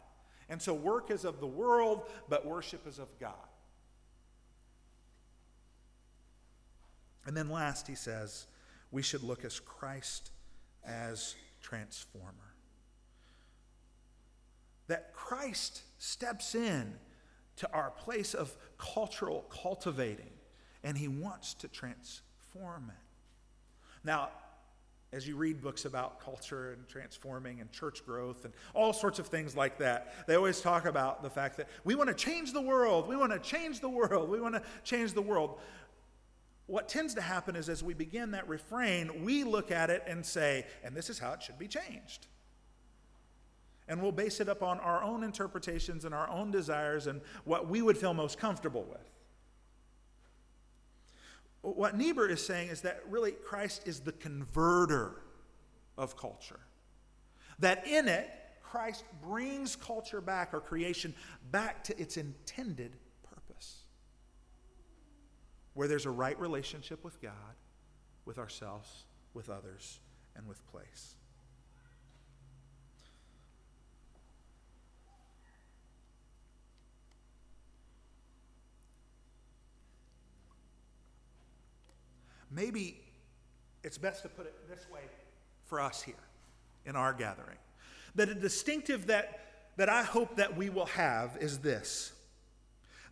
And 0.48 0.60
so 0.60 0.72
work 0.72 1.10
is 1.10 1.24
of 1.24 1.40
the 1.40 1.46
world, 1.46 2.02
but 2.28 2.46
worship 2.46 2.86
is 2.86 2.98
of 2.98 3.08
God. 3.18 3.34
And 7.26 7.36
then 7.36 7.50
last, 7.50 7.86
he 7.86 7.94
says, 7.94 8.46
we 8.90 9.02
should 9.02 9.22
look 9.22 9.44
as 9.44 9.60
Christ 9.60 10.30
as 10.86 11.34
transformer. 11.60 12.54
That 14.86 15.12
Christ 15.12 15.82
steps 15.98 16.54
in 16.54 16.94
to 17.56 17.70
our 17.72 17.90
place 17.90 18.32
of 18.32 18.56
cultural 18.78 19.44
cultivating 19.50 20.30
and 20.84 20.96
he 20.96 21.08
wants 21.08 21.54
to 21.54 21.68
transform 21.68 22.90
it. 22.90 24.04
Now, 24.04 24.30
as 25.12 25.26
you 25.26 25.36
read 25.36 25.62
books 25.62 25.86
about 25.86 26.20
culture 26.20 26.72
and 26.72 26.86
transforming 26.86 27.60
and 27.60 27.72
church 27.72 28.04
growth 28.04 28.44
and 28.44 28.52
all 28.74 28.92
sorts 28.92 29.18
of 29.18 29.26
things 29.26 29.56
like 29.56 29.78
that, 29.78 30.12
they 30.26 30.34
always 30.34 30.60
talk 30.60 30.84
about 30.84 31.22
the 31.22 31.30
fact 31.30 31.56
that 31.56 31.68
we 31.84 31.94
want 31.94 32.08
to 32.08 32.14
change 32.14 32.52
the 32.52 32.60
world, 32.60 33.08
we 33.08 33.16
want 33.16 33.32
to 33.32 33.38
change 33.38 33.80
the 33.80 33.88
world, 33.88 34.28
we 34.28 34.40
want 34.40 34.54
to 34.54 34.62
change 34.84 35.14
the 35.14 35.22
world. 35.22 35.58
What 36.66 36.88
tends 36.88 37.14
to 37.14 37.22
happen 37.22 37.56
is 37.56 37.70
as 37.70 37.82
we 37.82 37.94
begin 37.94 38.32
that 38.32 38.46
refrain, 38.46 39.24
we 39.24 39.44
look 39.44 39.70
at 39.70 39.88
it 39.88 40.04
and 40.06 40.24
say, 40.24 40.66
and 40.84 40.94
this 40.94 41.08
is 41.08 41.18
how 41.18 41.32
it 41.32 41.42
should 41.42 41.58
be 41.58 41.68
changed. 41.68 42.26
And 43.88 44.02
we'll 44.02 44.12
base 44.12 44.40
it 44.40 44.50
up 44.50 44.62
on 44.62 44.78
our 44.80 45.02
own 45.02 45.24
interpretations 45.24 46.04
and 46.04 46.14
our 46.14 46.28
own 46.28 46.50
desires 46.50 47.06
and 47.06 47.22
what 47.44 47.68
we 47.68 47.80
would 47.80 47.96
feel 47.96 48.12
most 48.12 48.38
comfortable 48.38 48.84
with. 48.84 49.17
What 51.76 51.96
Niebuhr 51.96 52.28
is 52.28 52.44
saying 52.44 52.68
is 52.68 52.82
that 52.82 53.02
really 53.08 53.32
Christ 53.32 53.82
is 53.86 54.00
the 54.00 54.12
converter 54.12 55.22
of 55.96 56.16
culture. 56.16 56.60
That 57.58 57.86
in 57.86 58.08
it, 58.08 58.30
Christ 58.62 59.04
brings 59.22 59.76
culture 59.76 60.20
back 60.20 60.54
or 60.54 60.60
creation 60.60 61.14
back 61.50 61.84
to 61.84 62.00
its 62.00 62.16
intended 62.16 62.92
purpose. 63.22 63.82
Where 65.74 65.88
there's 65.88 66.06
a 66.06 66.10
right 66.10 66.38
relationship 66.38 67.02
with 67.04 67.20
God, 67.20 67.32
with 68.24 68.38
ourselves, 68.38 69.04
with 69.34 69.48
others, 69.48 70.00
and 70.36 70.46
with 70.46 70.64
place. 70.70 71.16
Maybe 82.50 83.00
it's 83.82 83.98
best 83.98 84.22
to 84.22 84.28
put 84.28 84.46
it 84.46 84.54
this 84.68 84.84
way 84.92 85.00
for 85.66 85.80
us 85.80 86.02
here 86.02 86.14
in 86.86 86.96
our 86.96 87.12
gathering. 87.12 87.58
That 88.14 88.28
a 88.28 88.34
distinctive 88.34 89.06
that, 89.06 89.40
that 89.76 89.88
I 89.88 90.02
hope 90.02 90.36
that 90.36 90.56
we 90.56 90.70
will 90.70 90.86
have 90.86 91.36
is 91.40 91.58
this 91.58 92.12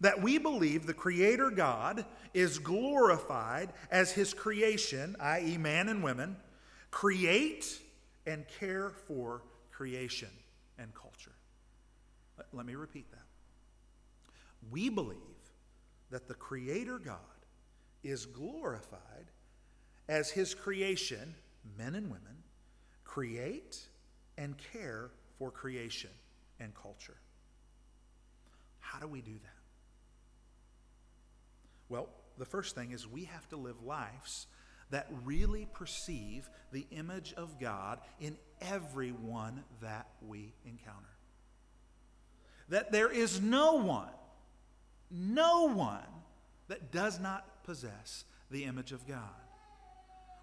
that 0.00 0.20
we 0.20 0.36
believe 0.36 0.86
the 0.86 0.92
Creator 0.92 1.50
God 1.50 2.04
is 2.34 2.58
glorified 2.58 3.72
as 3.90 4.12
His 4.12 4.34
creation, 4.34 5.16
i.e., 5.18 5.56
man 5.56 5.88
and 5.88 6.02
women, 6.02 6.36
create 6.90 7.80
and 8.26 8.44
care 8.60 8.90
for 9.06 9.42
creation 9.70 10.28
and 10.78 10.94
culture. 10.94 11.32
Let, 12.36 12.46
let 12.52 12.66
me 12.66 12.74
repeat 12.74 13.10
that. 13.10 13.24
We 14.70 14.90
believe 14.90 15.16
that 16.10 16.28
the 16.28 16.34
Creator 16.34 16.98
God 16.98 17.16
is 18.02 18.26
glorified 18.26 19.30
as 20.08 20.30
his 20.30 20.54
creation, 20.54 21.34
men 21.76 21.94
and 21.94 22.06
women, 22.06 22.42
create 23.04 23.80
and 24.38 24.56
care 24.72 25.10
for 25.38 25.50
creation 25.50 26.10
and 26.60 26.74
culture. 26.74 27.16
How 28.80 28.98
do 28.98 29.08
we 29.08 29.20
do 29.20 29.32
that? 29.32 29.56
Well, 31.88 32.08
the 32.38 32.44
first 32.44 32.74
thing 32.74 32.92
is 32.92 33.06
we 33.06 33.24
have 33.24 33.48
to 33.48 33.56
live 33.56 33.82
lives 33.82 34.46
that 34.90 35.08
really 35.24 35.66
perceive 35.72 36.48
the 36.72 36.86
image 36.90 37.34
of 37.36 37.58
God 37.60 37.98
in 38.20 38.36
everyone 38.60 39.64
that 39.80 40.06
we 40.26 40.52
encounter. 40.64 41.16
That 42.68 42.92
there 42.92 43.10
is 43.10 43.40
no 43.40 43.74
one, 43.74 44.08
no 45.10 45.68
one 45.68 46.00
that 46.68 46.92
does 46.92 47.18
not 47.20 47.44
possess 47.66 48.24
the 48.50 48.64
image 48.64 48.92
of 48.92 49.06
God. 49.06 49.18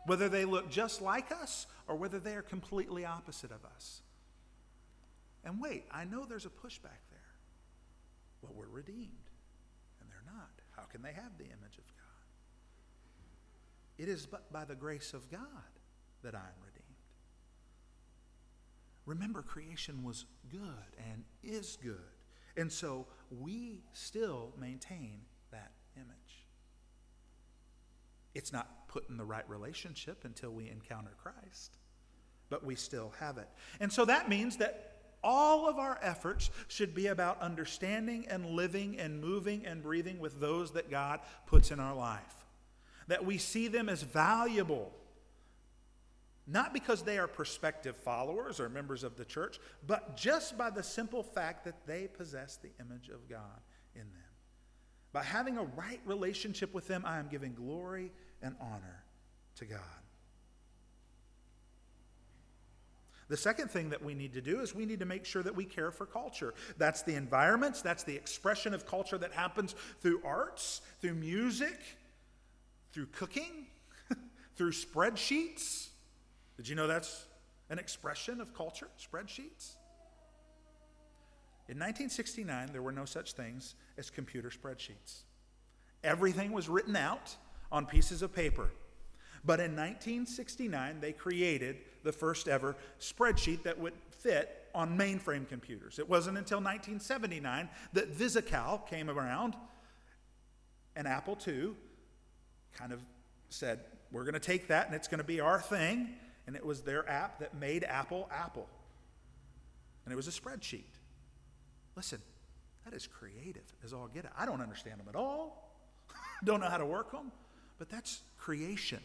Whether 0.05 0.27
they 0.27 0.45
look 0.45 0.69
just 0.69 1.01
like 1.01 1.31
us 1.31 1.65
or 1.87 1.95
whether 1.95 2.19
they 2.19 2.35
are 2.35 2.41
completely 2.41 3.05
opposite 3.05 3.51
of 3.51 3.63
us. 3.65 4.01
And 5.45 5.61
wait, 5.61 5.85
I 5.91 6.03
know 6.03 6.25
there's 6.25 6.45
a 6.45 6.49
pushback 6.49 7.01
there. 7.09 7.19
Well, 8.41 8.51
we're 8.55 8.67
redeemed, 8.67 9.29
and 10.01 10.09
they're 10.09 10.33
not. 10.33 10.51
How 10.71 10.83
can 10.83 11.01
they 11.01 11.13
have 11.13 11.37
the 11.37 11.45
image 11.45 11.77
of 11.77 11.85
God? 11.87 12.03
It 13.97 14.09
is 14.09 14.25
but 14.25 14.51
by 14.51 14.65
the 14.65 14.75
grace 14.75 15.13
of 15.13 15.29
God 15.31 15.39
that 16.23 16.35
I 16.35 16.39
am 16.39 16.65
redeemed. 16.65 16.83
Remember, 19.05 19.41
creation 19.41 20.03
was 20.03 20.25
good 20.49 20.97
and 21.11 21.23
is 21.43 21.77
good. 21.81 21.97
And 22.55 22.71
so 22.71 23.07
we 23.29 23.83
still 23.93 24.53
maintain 24.59 25.21
that 25.51 25.71
image. 25.95 26.45
It's 28.33 28.51
not 28.51 28.87
put 28.87 29.09
in 29.09 29.17
the 29.17 29.25
right 29.25 29.47
relationship 29.49 30.25
until 30.25 30.51
we 30.51 30.69
encounter 30.69 31.11
Christ, 31.21 31.77
but 32.49 32.65
we 32.65 32.75
still 32.75 33.13
have 33.19 33.37
it. 33.37 33.47
And 33.79 33.91
so 33.91 34.05
that 34.05 34.29
means 34.29 34.57
that 34.57 34.89
all 35.23 35.69
of 35.69 35.77
our 35.77 35.97
efforts 36.01 36.49
should 36.67 36.93
be 36.93 37.07
about 37.07 37.39
understanding 37.41 38.25
and 38.29 38.45
living 38.45 38.99
and 38.99 39.21
moving 39.21 39.65
and 39.65 39.81
breathing 39.81 40.19
with 40.19 40.39
those 40.39 40.71
that 40.71 40.91
God 40.91 41.21
puts 41.45 41.71
in 41.71 41.79
our 41.79 41.95
life. 41.95 42.45
that 43.07 43.25
we 43.25 43.37
see 43.37 43.67
them 43.67 43.89
as 43.89 44.03
valuable, 44.03 44.91
not 46.47 46.73
because 46.73 47.03
they 47.03 47.17
are 47.17 47.27
prospective 47.27 47.95
followers 47.95 48.59
or 48.59 48.69
members 48.69 49.03
of 49.03 49.17
the 49.17 49.25
church, 49.25 49.59
but 49.85 50.17
just 50.17 50.57
by 50.57 50.69
the 50.69 50.83
simple 50.83 51.23
fact 51.23 51.63
that 51.65 51.85
they 51.85 52.07
possess 52.07 52.57
the 52.57 52.71
image 52.79 53.09
of 53.09 53.29
God 53.29 53.61
in 53.95 54.01
them. 54.01 54.22
By 55.13 55.23
having 55.23 55.57
a 55.57 55.63
right 55.63 56.01
relationship 56.05 56.73
with 56.73 56.87
them, 56.87 57.03
I 57.05 57.19
am 57.19 57.29
giving 57.29 57.53
glory 57.53 58.11
and 58.41 58.55
honor 58.59 59.03
to 59.57 59.65
God. 59.65 59.79
The 63.29 63.37
second 63.37 63.69
thing 63.69 63.89
that 63.91 64.03
we 64.03 64.15
need 64.15 64.33
to 64.33 64.41
do 64.41 64.59
is 64.59 64.75
we 64.75 64.85
need 64.85 64.99
to 64.99 65.05
make 65.05 65.25
sure 65.25 65.41
that 65.43 65.55
we 65.55 65.65
care 65.65 65.91
for 65.91 66.05
culture. 66.05 66.53
That's 66.77 67.03
the 67.03 67.15
environments, 67.15 67.81
that's 67.81 68.03
the 68.03 68.15
expression 68.15 68.73
of 68.73 68.85
culture 68.85 69.17
that 69.17 69.31
happens 69.31 69.75
through 70.01 70.21
arts, 70.25 70.81
through 70.99 71.13
music, 71.13 71.79
through 72.91 73.07
cooking, 73.07 73.67
through 74.55 74.71
spreadsheets. 74.71 75.89
Did 76.57 76.67
you 76.67 76.75
know 76.75 76.87
that's 76.87 77.25
an 77.69 77.79
expression 77.79 78.41
of 78.41 78.53
culture? 78.53 78.89
Spreadsheets? 78.99 79.75
In 81.73 81.79
1969, 81.79 82.69
there 82.71 82.83
were 82.83 82.91
no 82.91 83.03
such 83.03 83.33
things 83.33 83.73
as 83.97 84.11
computer 84.11 84.51
spreadsheets. 84.51 85.23
Everything 86.03 86.51
was 86.51 86.69
written 86.69 86.95
out 86.95 87.35
on 87.71 87.87
pieces 87.87 88.21
of 88.21 88.31
paper. 88.31 88.69
But 89.43 89.59
in 89.59 89.71
1969, 89.71 90.99
they 90.99 91.13
created 91.13 91.77
the 92.03 92.11
first 92.11 92.47
ever 92.47 92.75
spreadsheet 92.99 93.63
that 93.63 93.79
would 93.79 93.93
fit 94.11 94.67
on 94.75 94.95
mainframe 94.95 95.49
computers. 95.49 95.97
It 95.97 96.07
wasn't 96.07 96.37
until 96.37 96.59
1979 96.59 97.67
that 97.93 98.15
VisiCalc 98.15 98.85
came 98.85 99.09
around, 99.09 99.55
and 100.95 101.07
Apple 101.07 101.39
II 101.47 101.71
kind 102.77 102.93
of 102.93 103.01
said, 103.49 103.79
We're 104.11 104.25
going 104.25 104.35
to 104.35 104.39
take 104.39 104.67
that 104.67 104.85
and 104.85 104.95
it's 104.95 105.07
going 105.07 105.21
to 105.21 105.23
be 105.23 105.39
our 105.39 105.59
thing. 105.59 106.09
And 106.45 106.55
it 106.55 106.63
was 106.63 106.81
their 106.81 107.09
app 107.09 107.39
that 107.39 107.55
made 107.55 107.83
Apple 107.83 108.29
Apple. 108.31 108.67
And 110.05 110.13
it 110.13 110.15
was 110.15 110.27
a 110.27 110.31
spreadsheet. 110.31 110.83
Listen, 111.95 112.19
that 112.85 112.93
is 112.93 113.07
creative 113.07 113.63
as 113.83 113.93
all 113.93 114.07
get 114.07 114.25
it. 114.25 114.31
I 114.37 114.45
don't 114.45 114.61
understand 114.61 114.99
them 114.99 115.07
at 115.09 115.15
all, 115.15 115.71
don't 116.43 116.59
know 116.59 116.69
how 116.69 116.77
to 116.77 116.85
work 116.85 117.11
them, 117.11 117.31
but 117.79 117.89
that's 117.89 118.21
creation. 118.37 118.99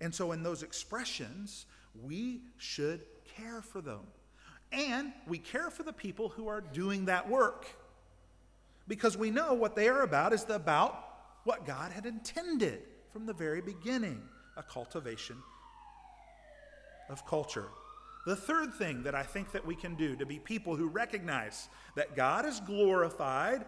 And 0.00 0.14
so, 0.14 0.32
in 0.32 0.42
those 0.42 0.62
expressions, 0.62 1.66
we 2.02 2.40
should 2.58 3.04
care 3.36 3.62
for 3.62 3.80
them. 3.80 4.00
And 4.72 5.12
we 5.28 5.38
care 5.38 5.70
for 5.70 5.84
the 5.84 5.92
people 5.92 6.28
who 6.28 6.48
are 6.48 6.60
doing 6.60 7.04
that 7.04 7.28
work 7.28 7.66
because 8.88 9.16
we 9.16 9.30
know 9.30 9.54
what 9.54 9.76
they 9.76 9.88
are 9.88 10.02
about 10.02 10.32
is 10.32 10.44
about 10.48 10.98
what 11.44 11.64
God 11.66 11.92
had 11.92 12.06
intended 12.06 12.82
from 13.12 13.26
the 13.26 13.32
very 13.32 13.60
beginning 13.60 14.20
a 14.56 14.62
cultivation 14.62 15.36
of 17.08 17.26
culture. 17.26 17.68
The 18.26 18.36
third 18.36 18.74
thing 18.74 19.02
that 19.02 19.14
I 19.14 19.22
think 19.22 19.52
that 19.52 19.66
we 19.66 19.76
can 19.76 19.94
do 19.96 20.16
to 20.16 20.24
be 20.24 20.38
people 20.38 20.76
who 20.76 20.88
recognize 20.88 21.68
that 21.94 22.16
God 22.16 22.46
is 22.46 22.60
glorified 22.60 23.66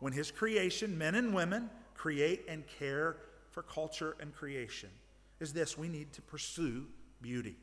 when 0.00 0.12
his 0.12 0.30
creation, 0.30 0.98
men 0.98 1.14
and 1.14 1.32
women, 1.32 1.70
create 1.94 2.44
and 2.48 2.64
care 2.66 3.18
for 3.50 3.62
culture 3.62 4.16
and 4.18 4.34
creation 4.34 4.90
is 5.38 5.52
this 5.52 5.78
we 5.78 5.88
need 5.88 6.12
to 6.14 6.22
pursue 6.22 6.86
beauty. 7.20 7.56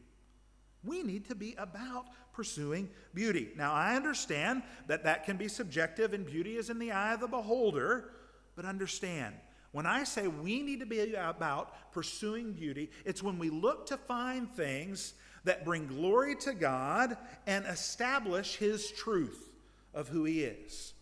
We 0.83 1.03
need 1.03 1.27
to 1.27 1.35
be 1.35 1.55
about 1.57 2.05
pursuing 2.31 2.89
beauty. 3.13 3.49
Now, 3.57 3.73
I 3.73 3.97
understand 3.97 4.63
that 4.87 5.03
that 5.03 5.25
can 5.25 5.35
be 5.35 5.49
subjective 5.49 6.13
and 6.13 6.25
beauty 6.25 6.55
is 6.55 6.69
in 6.69 6.79
the 6.79 6.93
eye 6.93 7.13
of 7.13 7.19
the 7.19 7.27
beholder, 7.27 8.11
but 8.55 8.63
understand 8.63 9.35
when 9.71 9.85
I 9.85 10.03
say 10.03 10.27
we 10.27 10.61
need 10.61 10.79
to 10.79 10.85
be 10.85 11.13
about 11.13 11.91
pursuing 11.91 12.53
beauty, 12.53 12.89
it's 13.05 13.21
when 13.21 13.37
we 13.37 13.49
look 13.49 13.85
to 13.87 13.97
find 13.97 14.51
things 14.51 15.13
that 15.49 15.65
bring 15.65 15.87
glory 15.87 16.35
to 16.35 16.53
God 16.53 17.17
and 17.47 17.65
establish 17.65 18.57
His 18.57 18.91
truth 18.91 19.49
of 19.95 20.07
who 20.07 20.23
He 20.23 20.43
is. 20.43 20.93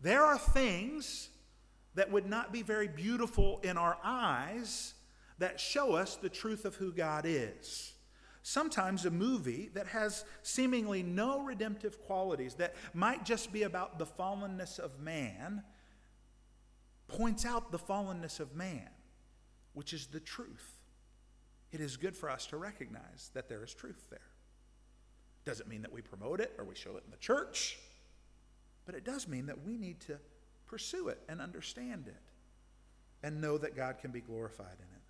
There 0.00 0.22
are 0.22 0.38
things 0.38 1.28
that 1.96 2.12
would 2.12 2.26
not 2.26 2.52
be 2.52 2.62
very 2.62 2.86
beautiful 2.86 3.58
in 3.64 3.76
our 3.76 3.98
eyes 4.04 4.94
that 5.38 5.58
show 5.58 5.96
us 5.96 6.14
the 6.14 6.28
truth 6.28 6.64
of 6.64 6.76
who 6.76 6.92
God 6.92 7.24
is. 7.26 7.94
Sometimes 8.44 9.06
a 9.06 9.10
movie 9.10 9.70
that 9.74 9.88
has 9.88 10.24
seemingly 10.44 11.02
no 11.02 11.42
redemptive 11.42 12.00
qualities, 12.00 12.54
that 12.54 12.76
might 12.94 13.24
just 13.24 13.52
be 13.52 13.64
about 13.64 13.98
the 13.98 14.06
fallenness 14.06 14.78
of 14.78 15.00
man, 15.00 15.64
points 17.08 17.44
out 17.44 17.72
the 17.72 17.78
fallenness 17.78 18.38
of 18.38 18.54
man, 18.54 18.88
which 19.72 19.92
is 19.92 20.06
the 20.06 20.20
truth. 20.20 20.71
It 21.72 21.80
is 21.80 21.96
good 21.96 22.14
for 22.14 22.30
us 22.30 22.46
to 22.46 22.56
recognize 22.58 23.30
that 23.34 23.48
there 23.48 23.64
is 23.64 23.72
truth 23.72 24.04
there. 24.10 24.20
Doesn't 25.44 25.68
mean 25.68 25.82
that 25.82 25.92
we 25.92 26.02
promote 26.02 26.40
it 26.40 26.54
or 26.58 26.64
we 26.64 26.74
show 26.74 26.96
it 26.96 27.02
in 27.04 27.10
the 27.10 27.16
church, 27.16 27.78
but 28.84 28.94
it 28.94 29.04
does 29.04 29.26
mean 29.26 29.46
that 29.46 29.64
we 29.64 29.76
need 29.76 30.00
to 30.00 30.18
pursue 30.66 31.08
it 31.08 31.20
and 31.28 31.40
understand 31.40 32.06
it 32.06 32.20
and 33.22 33.40
know 33.40 33.58
that 33.58 33.74
God 33.74 33.98
can 33.98 34.10
be 34.10 34.20
glorified 34.20 34.76
in 34.78 34.84
it. 34.84 35.02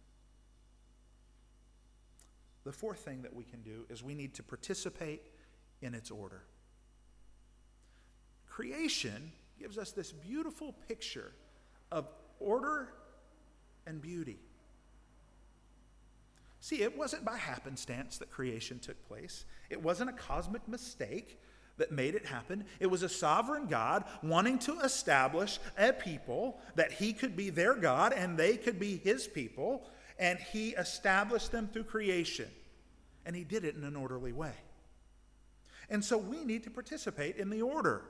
The 2.64 2.72
fourth 2.72 3.01
thing 3.01 3.22
that 3.22 3.35
we 3.35 3.44
can 3.44 3.62
do 3.62 3.85
is 3.90 4.03
we 4.03 4.14
need 4.14 4.35
to 4.35 4.42
participate 4.42 5.22
in 5.81 5.94
its 5.94 6.11
order. 6.11 6.44
Creation 8.46 9.33
gives 9.59 9.79
us 9.79 9.90
this 9.92 10.12
beautiful 10.12 10.75
picture 10.87 11.33
of 11.90 12.09
order 12.38 12.88
and 13.87 14.01
beauty. 14.01 14.38
See, 16.62 16.81
it 16.81 16.96
wasn't 16.96 17.25
by 17.25 17.37
happenstance 17.38 18.18
that 18.18 18.31
creation 18.31 18.79
took 18.79 19.09
place. 19.09 19.46
It 19.68 19.83
wasn't 19.83 20.11
a 20.11 20.12
cosmic 20.12 20.68
mistake 20.68 21.40
that 21.77 21.90
made 21.90 22.14
it 22.14 22.25
happen. 22.25 22.64
It 22.79 22.87
was 22.87 23.03
a 23.03 23.09
sovereign 23.09 23.66
God 23.66 24.05
wanting 24.22 24.61
to 24.61 24.79
establish 24.79 25.59
a 25.77 25.92
people 25.92 26.61
that 26.77 26.92
he 26.92 27.14
could 27.14 27.35
be 27.35 27.51
their 27.51 27.75
God 27.75 28.12
and 28.12 28.38
they 28.38 28.57
could 28.57 28.79
be 28.79 28.96
his 28.96 29.27
people 29.27 29.83
and 30.20 30.38
he 30.38 30.68
established 30.70 31.51
them 31.51 31.66
through 31.66 31.83
creation. 31.83 32.48
And 33.27 33.35
he 33.35 33.42
did 33.42 33.64
it 33.64 33.75
in 33.75 33.83
an 33.83 33.96
orderly 33.96 34.33
way. 34.33 34.55
And 35.90 36.05
so 36.05 36.16
we 36.16 36.44
need 36.44 36.62
to 36.62 36.70
participate 36.70 37.38
in 37.38 37.51
the 37.51 37.62
order 37.62 38.03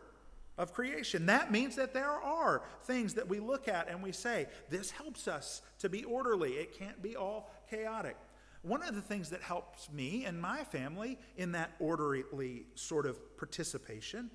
of 0.59 0.75
creation. 0.75 1.25
That 1.25 1.51
means 1.51 1.75
that 1.77 1.95
there 1.95 2.21
are 2.21 2.65
things 2.85 3.15
that 3.15 3.27
we 3.27 3.41
look 3.41 3.67
at 3.67 3.89
and 3.89 4.03
we 4.03 4.13
say, 4.13 4.47
this 4.69 4.91
helps 4.91 5.27
us 5.27 5.63
to 5.79 5.89
be 5.89 6.05
orderly. 6.05 6.53
It 6.53 6.79
can't 6.79 7.03
be 7.03 7.17
all 7.17 7.51
chaotic. 7.71 8.19
One 8.63 8.83
of 8.83 8.95
the 8.95 9.03
things 9.03 9.31
that 9.31 9.43
helps 9.43 9.91
me 9.91 10.25
and 10.25 10.41
my 10.41 10.65
family 10.65 11.19
in 11.37 11.53
that 11.53 11.73
orderly 11.81 12.65
sort 12.75 13.07
of 13.07 13.37
participation 13.37 14.31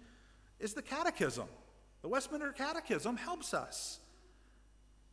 is 0.60 0.74
the 0.74 0.82
catechism. 0.82 1.48
The 2.02 2.10
Westminster 2.10 2.52
Catechism 2.52 3.18
helps 3.18 3.54
us 3.54 4.00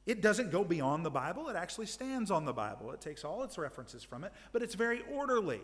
it 0.06 0.20
doesn't 0.20 0.50
go 0.50 0.64
beyond 0.64 1.04
the 1.04 1.10
Bible, 1.10 1.48
it 1.48 1.56
actually 1.56 1.86
stands 1.86 2.30
on 2.30 2.44
the 2.44 2.52
Bible. 2.52 2.90
It 2.92 3.00
takes 3.00 3.24
all 3.24 3.42
its 3.42 3.56
references 3.56 4.02
from 4.02 4.24
it, 4.24 4.32
but 4.52 4.62
it's 4.62 4.74
very 4.74 5.02
orderly. 5.10 5.60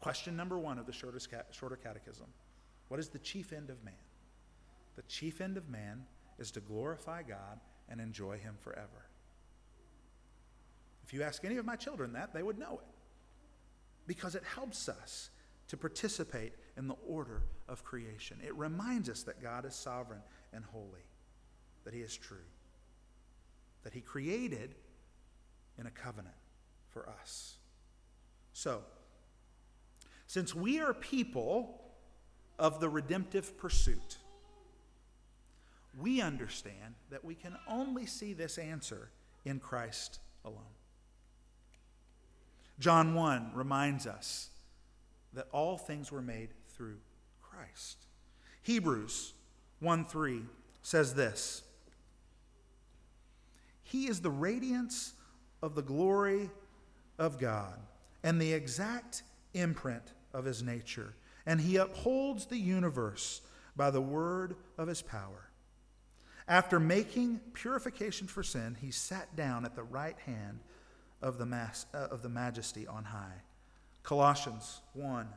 Question 0.00 0.36
number 0.36 0.58
one 0.58 0.78
of 0.78 0.86
the 0.86 0.92
shortest 0.92 1.28
shorter 1.50 1.76
catechism 1.76 2.26
What 2.88 3.00
is 3.00 3.08
the 3.08 3.18
chief 3.18 3.52
end 3.52 3.70
of 3.70 3.82
man? 3.84 3.94
The 4.96 5.02
chief 5.02 5.40
end 5.40 5.56
of 5.56 5.68
man 5.68 6.04
is 6.38 6.50
to 6.52 6.60
glorify 6.60 7.22
God 7.22 7.60
and 7.88 8.00
enjoy 8.00 8.38
Him 8.38 8.56
forever. 8.60 9.08
If 11.10 11.14
you 11.14 11.24
ask 11.24 11.44
any 11.44 11.56
of 11.56 11.66
my 11.66 11.74
children 11.74 12.12
that, 12.12 12.32
they 12.32 12.44
would 12.44 12.56
know 12.56 12.78
it. 12.80 12.94
Because 14.06 14.36
it 14.36 14.44
helps 14.44 14.88
us 14.88 15.30
to 15.66 15.76
participate 15.76 16.52
in 16.76 16.86
the 16.86 16.94
order 17.04 17.42
of 17.68 17.82
creation. 17.82 18.38
It 18.46 18.54
reminds 18.54 19.08
us 19.08 19.24
that 19.24 19.42
God 19.42 19.66
is 19.66 19.74
sovereign 19.74 20.20
and 20.52 20.64
holy, 20.64 21.02
that 21.82 21.92
He 21.94 22.00
is 22.00 22.16
true 22.16 22.46
that 23.82 23.92
He 23.92 24.00
created 24.00 24.74
in 25.78 25.86
a 25.86 25.90
covenant 25.90 26.34
for 26.90 27.08
us. 27.08 27.56
So, 28.52 28.82
since 30.28 30.54
we 30.54 30.80
are 30.80 30.94
people 30.94 31.80
of 32.56 32.78
the 32.78 32.88
redemptive 32.88 33.58
pursuit, 33.58 34.18
we 35.98 36.20
understand 36.20 36.94
that 37.10 37.24
we 37.24 37.34
can 37.34 37.56
only 37.66 38.06
see 38.06 38.32
this 38.32 38.58
answer 38.58 39.10
in 39.44 39.58
Christ 39.58 40.20
alone. 40.44 40.76
John 42.80 43.14
1 43.14 43.52
reminds 43.54 44.06
us 44.06 44.50
that 45.34 45.46
all 45.52 45.78
things 45.78 46.10
were 46.10 46.22
made 46.22 46.48
through 46.74 46.96
Christ. 47.40 48.06
Hebrews 48.62 49.34
1 49.78 50.04
3 50.06 50.42
says 50.82 51.14
this 51.14 51.62
he 53.90 54.06
is 54.06 54.20
the 54.20 54.30
radiance 54.30 55.14
of 55.62 55.74
the 55.74 55.82
glory 55.82 56.48
of 57.18 57.40
God 57.40 57.74
and 58.22 58.40
the 58.40 58.52
exact 58.52 59.24
imprint 59.52 60.12
of 60.32 60.44
his 60.44 60.62
nature. 60.62 61.16
And 61.44 61.60
he 61.60 61.76
upholds 61.76 62.46
the 62.46 62.56
universe 62.56 63.40
by 63.74 63.90
the 63.90 64.00
word 64.00 64.54
of 64.78 64.86
his 64.86 65.02
power. 65.02 65.50
After 66.46 66.78
making 66.78 67.40
purification 67.52 68.28
for 68.28 68.44
sin, 68.44 68.76
he 68.80 68.92
sat 68.92 69.34
down 69.34 69.64
at 69.64 69.74
the 69.74 69.82
right 69.82 70.18
hand 70.20 70.60
of 71.22 71.38
the, 71.38 71.46
mas- 71.46 71.86
uh, 71.94 72.08
of 72.10 72.22
the 72.22 72.28
majesty 72.28 72.86
on 72.86 73.04
high. 73.04 73.42
Colossians 74.02 74.80
1 74.94 75.28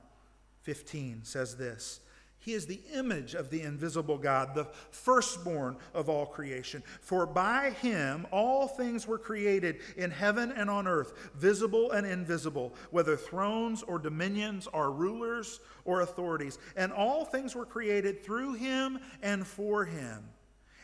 15 0.61 1.19
says 1.23 1.57
this 1.57 1.99
He 2.39 2.53
is 2.53 2.65
the 2.65 2.79
image 2.93 3.33
of 3.33 3.49
the 3.49 3.61
invisible 3.61 4.17
God, 4.17 4.55
the 4.55 4.67
firstborn 4.91 5.75
of 5.93 6.07
all 6.07 6.25
creation. 6.25 6.81
For 7.01 7.25
by 7.25 7.71
him 7.81 8.25
all 8.31 8.67
things 8.67 9.05
were 9.05 9.17
created 9.17 9.79
in 9.97 10.09
heaven 10.09 10.53
and 10.53 10.69
on 10.69 10.87
earth, 10.87 11.31
visible 11.35 11.91
and 11.91 12.07
invisible, 12.07 12.73
whether 12.91 13.17
thrones 13.17 13.83
or 13.83 13.99
dominions 13.99 14.67
or 14.71 14.91
rulers 14.91 15.59
or 15.83 16.01
authorities. 16.01 16.57
And 16.77 16.93
all 16.93 17.25
things 17.25 17.55
were 17.55 17.65
created 17.65 18.23
through 18.23 18.53
him 18.53 18.99
and 19.21 19.45
for 19.45 19.83
him 19.83 20.23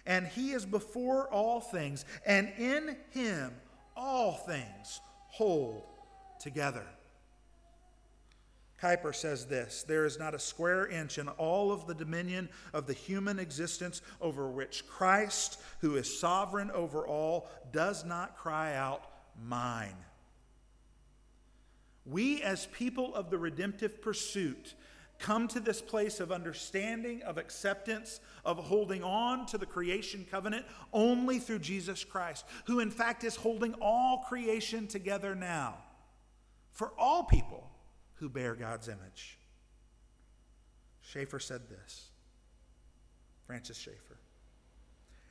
and 0.09 0.25
he 0.25 0.51
is 0.51 0.65
before 0.65 1.31
all 1.31 1.61
things, 1.61 2.03
and 2.25 2.51
in 2.57 2.97
him 3.11 3.53
all 3.99 4.33
things 4.33 5.01
hold 5.27 5.83
together. 6.39 6.85
Kuyper 8.81 9.13
says 9.13 9.45
this 9.45 9.83
There 9.83 10.05
is 10.05 10.17
not 10.17 10.33
a 10.33 10.39
square 10.39 10.87
inch 10.87 11.17
in 11.17 11.27
all 11.27 11.71
of 11.71 11.85
the 11.85 11.93
dominion 11.93 12.49
of 12.73 12.87
the 12.87 12.93
human 12.93 13.37
existence 13.37 14.01
over 14.21 14.49
which 14.49 14.87
Christ, 14.87 15.59
who 15.81 15.97
is 15.97 16.19
sovereign 16.19 16.71
over 16.71 17.05
all, 17.05 17.49
does 17.71 18.05
not 18.05 18.37
cry 18.37 18.75
out, 18.75 19.03
Mine. 19.41 19.95
We, 22.05 22.41
as 22.41 22.65
people 22.67 23.13
of 23.13 23.29
the 23.29 23.37
redemptive 23.37 24.01
pursuit, 24.01 24.73
come 25.19 25.47
to 25.49 25.59
this 25.59 25.81
place 25.81 26.19
of 26.19 26.31
understanding, 26.31 27.21
of 27.23 27.37
acceptance, 27.37 28.19
of 28.45 28.57
holding 28.57 29.03
on 29.03 29.45
to 29.47 29.57
the 29.57 29.65
creation 29.65 30.25
covenant 30.29 30.65
only 30.93 31.39
through 31.39 31.59
Jesus 31.59 32.03
Christ, 32.03 32.45
who 32.65 32.79
in 32.79 32.89
fact 32.89 33.23
is 33.23 33.35
holding 33.35 33.73
all 33.81 34.25
creation 34.29 34.87
together 34.87 35.35
now 35.35 35.75
for 36.71 36.93
all 36.97 37.23
people 37.23 37.69
who 38.15 38.29
bear 38.29 38.55
God's 38.55 38.87
image. 38.87 39.37
Schaeffer 41.01 41.39
said 41.39 41.61
this 41.69 42.09
Francis 43.45 43.77
Schaeffer. 43.77 44.17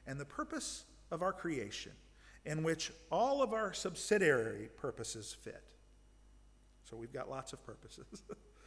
And 0.06 0.18
the 0.18 0.24
purpose 0.24 0.84
of 1.10 1.22
our 1.22 1.32
creation, 1.32 1.92
in 2.44 2.62
which 2.62 2.92
all 3.10 3.42
of 3.42 3.52
our 3.52 3.72
subsidiary 3.72 4.68
purposes 4.76 5.36
fit. 5.42 5.74
So 6.84 6.96
we've 6.96 7.12
got 7.12 7.30
lots 7.30 7.52
of 7.52 7.64
purposes. 7.64 8.22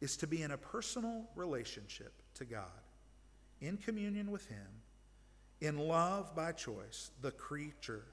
is 0.00 0.16
to 0.18 0.26
be 0.26 0.42
in 0.42 0.50
a 0.50 0.56
personal 0.56 1.24
relationship 1.34 2.12
to 2.34 2.44
God, 2.44 2.82
in 3.60 3.76
communion 3.76 4.30
with 4.30 4.46
Him, 4.46 4.66
in 5.60 5.78
love 5.78 6.34
by 6.36 6.52
choice, 6.52 7.10
the 7.20 7.32
creature 7.32 8.04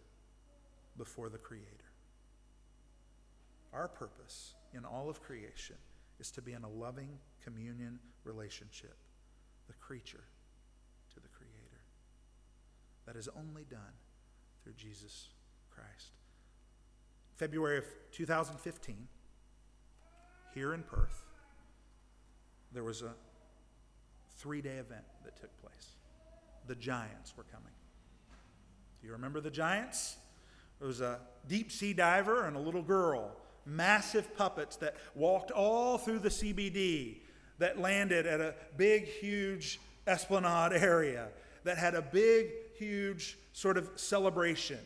before 0.97 1.29
the 1.29 1.37
Creator. 1.37 1.69
Our 3.73 3.87
purpose 3.87 4.55
in 4.73 4.85
all 4.85 5.09
of 5.09 5.21
creation 5.21 5.75
is 6.19 6.31
to 6.31 6.41
be 6.41 6.53
in 6.53 6.63
a 6.63 6.69
loving 6.69 7.19
communion 7.43 7.99
relationship, 8.23 8.95
the 9.67 9.73
creature 9.73 10.23
to 11.13 11.19
the 11.19 11.27
Creator. 11.27 11.51
That 13.05 13.15
is 13.15 13.29
only 13.37 13.65
done 13.69 13.93
through 14.63 14.73
Jesus 14.73 15.29
Christ. 15.69 16.13
February 17.35 17.77
of 17.77 17.85
2015, 18.13 19.07
here 20.53 20.73
in 20.73 20.83
Perth, 20.83 21.24
there 22.75 22.83
was 22.83 23.01
a 23.01 23.13
three 24.37 24.61
day 24.61 24.77
event 24.77 25.05
that 25.23 25.39
took 25.39 25.49
place. 25.61 25.95
The 26.67 26.75
giants 26.75 27.33
were 27.37 27.45
coming. 27.45 27.71
Do 28.99 29.07
you 29.07 29.13
remember 29.13 29.39
the 29.39 29.49
giants? 29.49 30.17
There 30.79 30.87
was 30.87 30.99
a 30.99 31.19
deep 31.47 31.71
sea 31.71 31.93
diver 31.93 32.45
and 32.45 32.57
a 32.57 32.59
little 32.59 32.81
girl, 32.81 33.31
massive 33.65 34.35
puppets 34.35 34.75
that 34.77 34.95
walked 35.15 35.51
all 35.51 35.97
through 35.97 36.19
the 36.19 36.29
CBD, 36.29 37.19
that 37.59 37.79
landed 37.79 38.27
at 38.27 38.41
a 38.41 38.53
big, 38.75 39.05
huge 39.05 39.79
esplanade 40.05 40.73
area, 40.73 41.29
that 41.63 41.77
had 41.77 41.95
a 41.95 42.01
big, 42.01 42.51
huge 42.77 43.37
sort 43.53 43.77
of 43.77 43.89
celebration. 43.95 44.79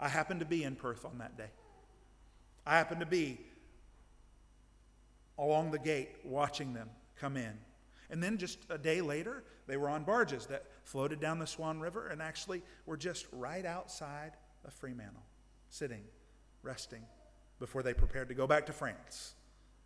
I 0.00 0.08
happened 0.08 0.40
to 0.40 0.46
be 0.46 0.64
in 0.64 0.74
Perth 0.74 1.04
on 1.04 1.18
that 1.18 1.38
day. 1.38 1.50
I 2.66 2.76
happened 2.76 3.00
to 3.00 3.06
be 3.06 3.38
along 5.38 5.70
the 5.70 5.78
gate 5.78 6.10
watching 6.24 6.74
them 6.74 6.90
come 7.20 7.36
in. 7.36 7.52
And 8.08 8.22
then 8.22 8.38
just 8.38 8.58
a 8.70 8.78
day 8.78 9.00
later, 9.00 9.44
they 9.66 9.76
were 9.76 9.88
on 9.88 10.02
barges 10.02 10.46
that 10.46 10.64
floated 10.84 11.20
down 11.20 11.38
the 11.38 11.46
Swan 11.46 11.78
River 11.78 12.08
and 12.08 12.20
actually 12.20 12.62
were 12.86 12.96
just 12.96 13.26
right 13.30 13.64
outside 13.64 14.32
of 14.64 14.72
Fremantle, 14.72 15.22
sitting, 15.68 16.02
resting, 16.62 17.02
before 17.60 17.82
they 17.82 17.94
prepared 17.94 18.28
to 18.28 18.34
go 18.34 18.46
back 18.46 18.66
to 18.66 18.72
France, 18.72 19.34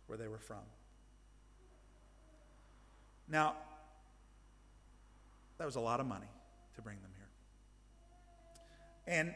where 0.07 0.17
they 0.17 0.27
were 0.27 0.39
from. 0.39 0.63
Now, 3.27 3.55
that 5.57 5.65
was 5.65 5.75
a 5.75 5.81
lot 5.81 5.99
of 5.99 6.05
money 6.05 6.27
to 6.75 6.81
bring 6.81 6.97
them 7.01 7.11
here. 7.15 7.27
And 9.07 9.35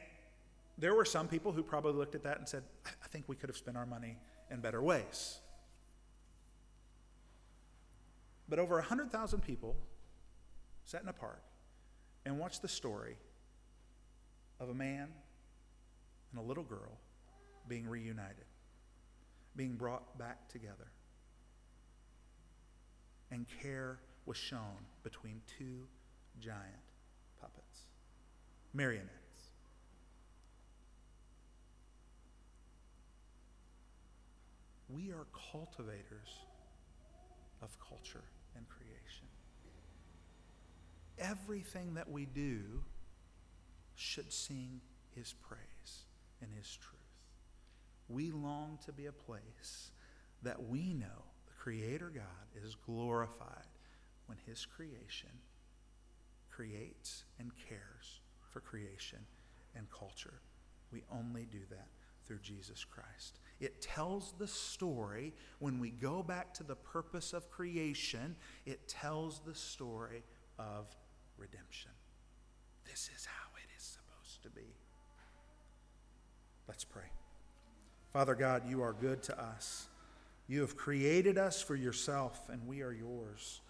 there 0.77 0.95
were 0.95 1.05
some 1.05 1.27
people 1.27 1.51
who 1.51 1.61
probably 1.61 1.93
looked 1.93 2.15
at 2.15 2.23
that 2.23 2.39
and 2.39 2.47
said, 2.47 2.63
I 2.85 3.07
think 3.09 3.25
we 3.27 3.35
could 3.35 3.49
have 3.49 3.57
spent 3.57 3.77
our 3.77 3.85
money 3.85 4.17
in 4.49 4.61
better 4.61 4.81
ways. 4.81 5.39
But 8.49 8.57
over 8.57 8.75
100,000 8.75 9.41
people 9.41 9.75
sat 10.83 11.03
in 11.03 11.07
a 11.07 11.13
park 11.13 11.43
and 12.25 12.39
watched 12.39 12.63
the 12.63 12.67
story 12.67 13.15
of 14.59 14.69
a 14.69 14.73
man 14.73 15.09
and 16.31 16.39
a 16.39 16.43
little 16.43 16.63
girl 16.63 16.97
being 17.67 17.87
reunited, 17.87 18.45
being 19.55 19.75
brought 19.75 20.17
back 20.17 20.49
together. 20.49 20.91
And 23.31 23.45
care 23.61 23.99
was 24.25 24.37
shown 24.37 24.87
between 25.03 25.41
two 25.57 25.85
giant 26.39 26.81
puppets, 27.39 27.85
marionettes. 28.73 29.09
We 34.89 35.11
are 35.11 35.27
cultivators 35.51 36.29
of 37.61 37.77
culture. 37.79 38.23
Everything 41.29 41.93
that 41.95 42.09
we 42.09 42.25
do 42.25 42.83
should 43.95 44.31
sing 44.31 44.81
his 45.15 45.33
praise 45.33 46.05
and 46.41 46.49
his 46.57 46.77
truth. 46.77 46.99
We 48.07 48.31
long 48.31 48.79
to 48.85 48.91
be 48.91 49.05
a 49.05 49.11
place 49.11 49.91
that 50.41 50.63
we 50.63 50.93
know 50.93 51.25
the 51.45 51.53
Creator 51.59 52.11
God 52.15 52.63
is 52.65 52.75
glorified 52.75 53.67
when 54.25 54.37
his 54.47 54.65
creation 54.65 55.29
creates 56.49 57.25
and 57.39 57.51
cares 57.67 58.21
for 58.51 58.61
creation 58.61 59.19
and 59.75 59.85
culture. 59.91 60.41
We 60.91 61.03
only 61.11 61.45
do 61.45 61.59
that 61.69 61.87
through 62.25 62.39
Jesus 62.39 62.85
Christ. 62.85 63.39
It 63.59 63.81
tells 63.81 64.33
the 64.37 64.47
story, 64.47 65.33
when 65.59 65.79
we 65.79 65.91
go 65.91 66.23
back 66.23 66.53
to 66.55 66.63
the 66.63 66.75
purpose 66.75 67.33
of 67.33 67.49
creation, 67.49 68.35
it 68.65 68.87
tells 68.87 69.39
the 69.39 69.55
story 69.55 70.23
of 70.57 70.95
redemption. 71.39 71.91
This 72.85 73.09
is 73.15 73.25
how 73.25 73.49
it 73.55 73.69
is 73.77 73.83
supposed 73.83 74.43
to 74.43 74.49
be. 74.49 74.75
Let's 76.67 76.83
pray. 76.83 77.09
Father 78.13 78.35
God, 78.35 78.69
you 78.69 78.81
are 78.81 78.93
good 78.93 79.23
to 79.23 79.41
us. 79.41 79.87
You 80.47 80.61
have 80.61 80.75
created 80.75 81.37
us 81.37 81.61
for 81.61 81.75
yourself, 81.75 82.49
and 82.49 82.67
we 82.67 82.81
are 82.81 82.91
yours. 82.91 83.61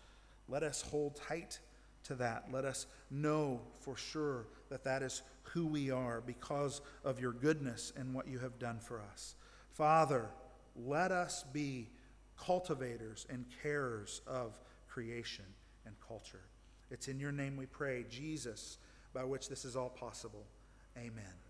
Let 0.47 0.63
us 0.63 0.81
hold 0.81 1.15
tight 1.15 1.59
to 2.05 2.15
that. 2.15 2.45
Let 2.51 2.65
us 2.65 2.87
know 3.11 3.61
for 3.79 3.95
sure 3.95 4.47
that 4.69 4.83
that 4.85 5.03
is 5.03 5.21
who 5.43 5.65
we 5.67 5.91
are 5.91 6.21
because 6.21 6.81
of 7.03 7.19
your 7.19 7.33
goodness 7.33 7.93
and 7.95 8.13
what 8.13 8.27
you 8.27 8.39
have 8.39 8.59
done 8.59 8.79
for 8.79 9.01
us. 9.11 9.35
Father, 9.71 10.29
let 10.75 11.11
us 11.11 11.43
be 11.51 11.89
cultivators 12.37 13.27
and 13.29 13.45
carers 13.63 14.21
of 14.25 14.59
creation 14.87 15.45
and 15.85 15.95
culture. 16.07 16.48
It's 16.91 17.07
in 17.07 17.19
your 17.19 17.31
name 17.31 17.55
we 17.55 17.65
pray, 17.65 18.05
Jesus, 18.09 18.77
by 19.13 19.23
which 19.23 19.49
this 19.49 19.65
is 19.65 19.75
all 19.75 19.89
possible. 19.89 20.45
Amen. 20.97 21.48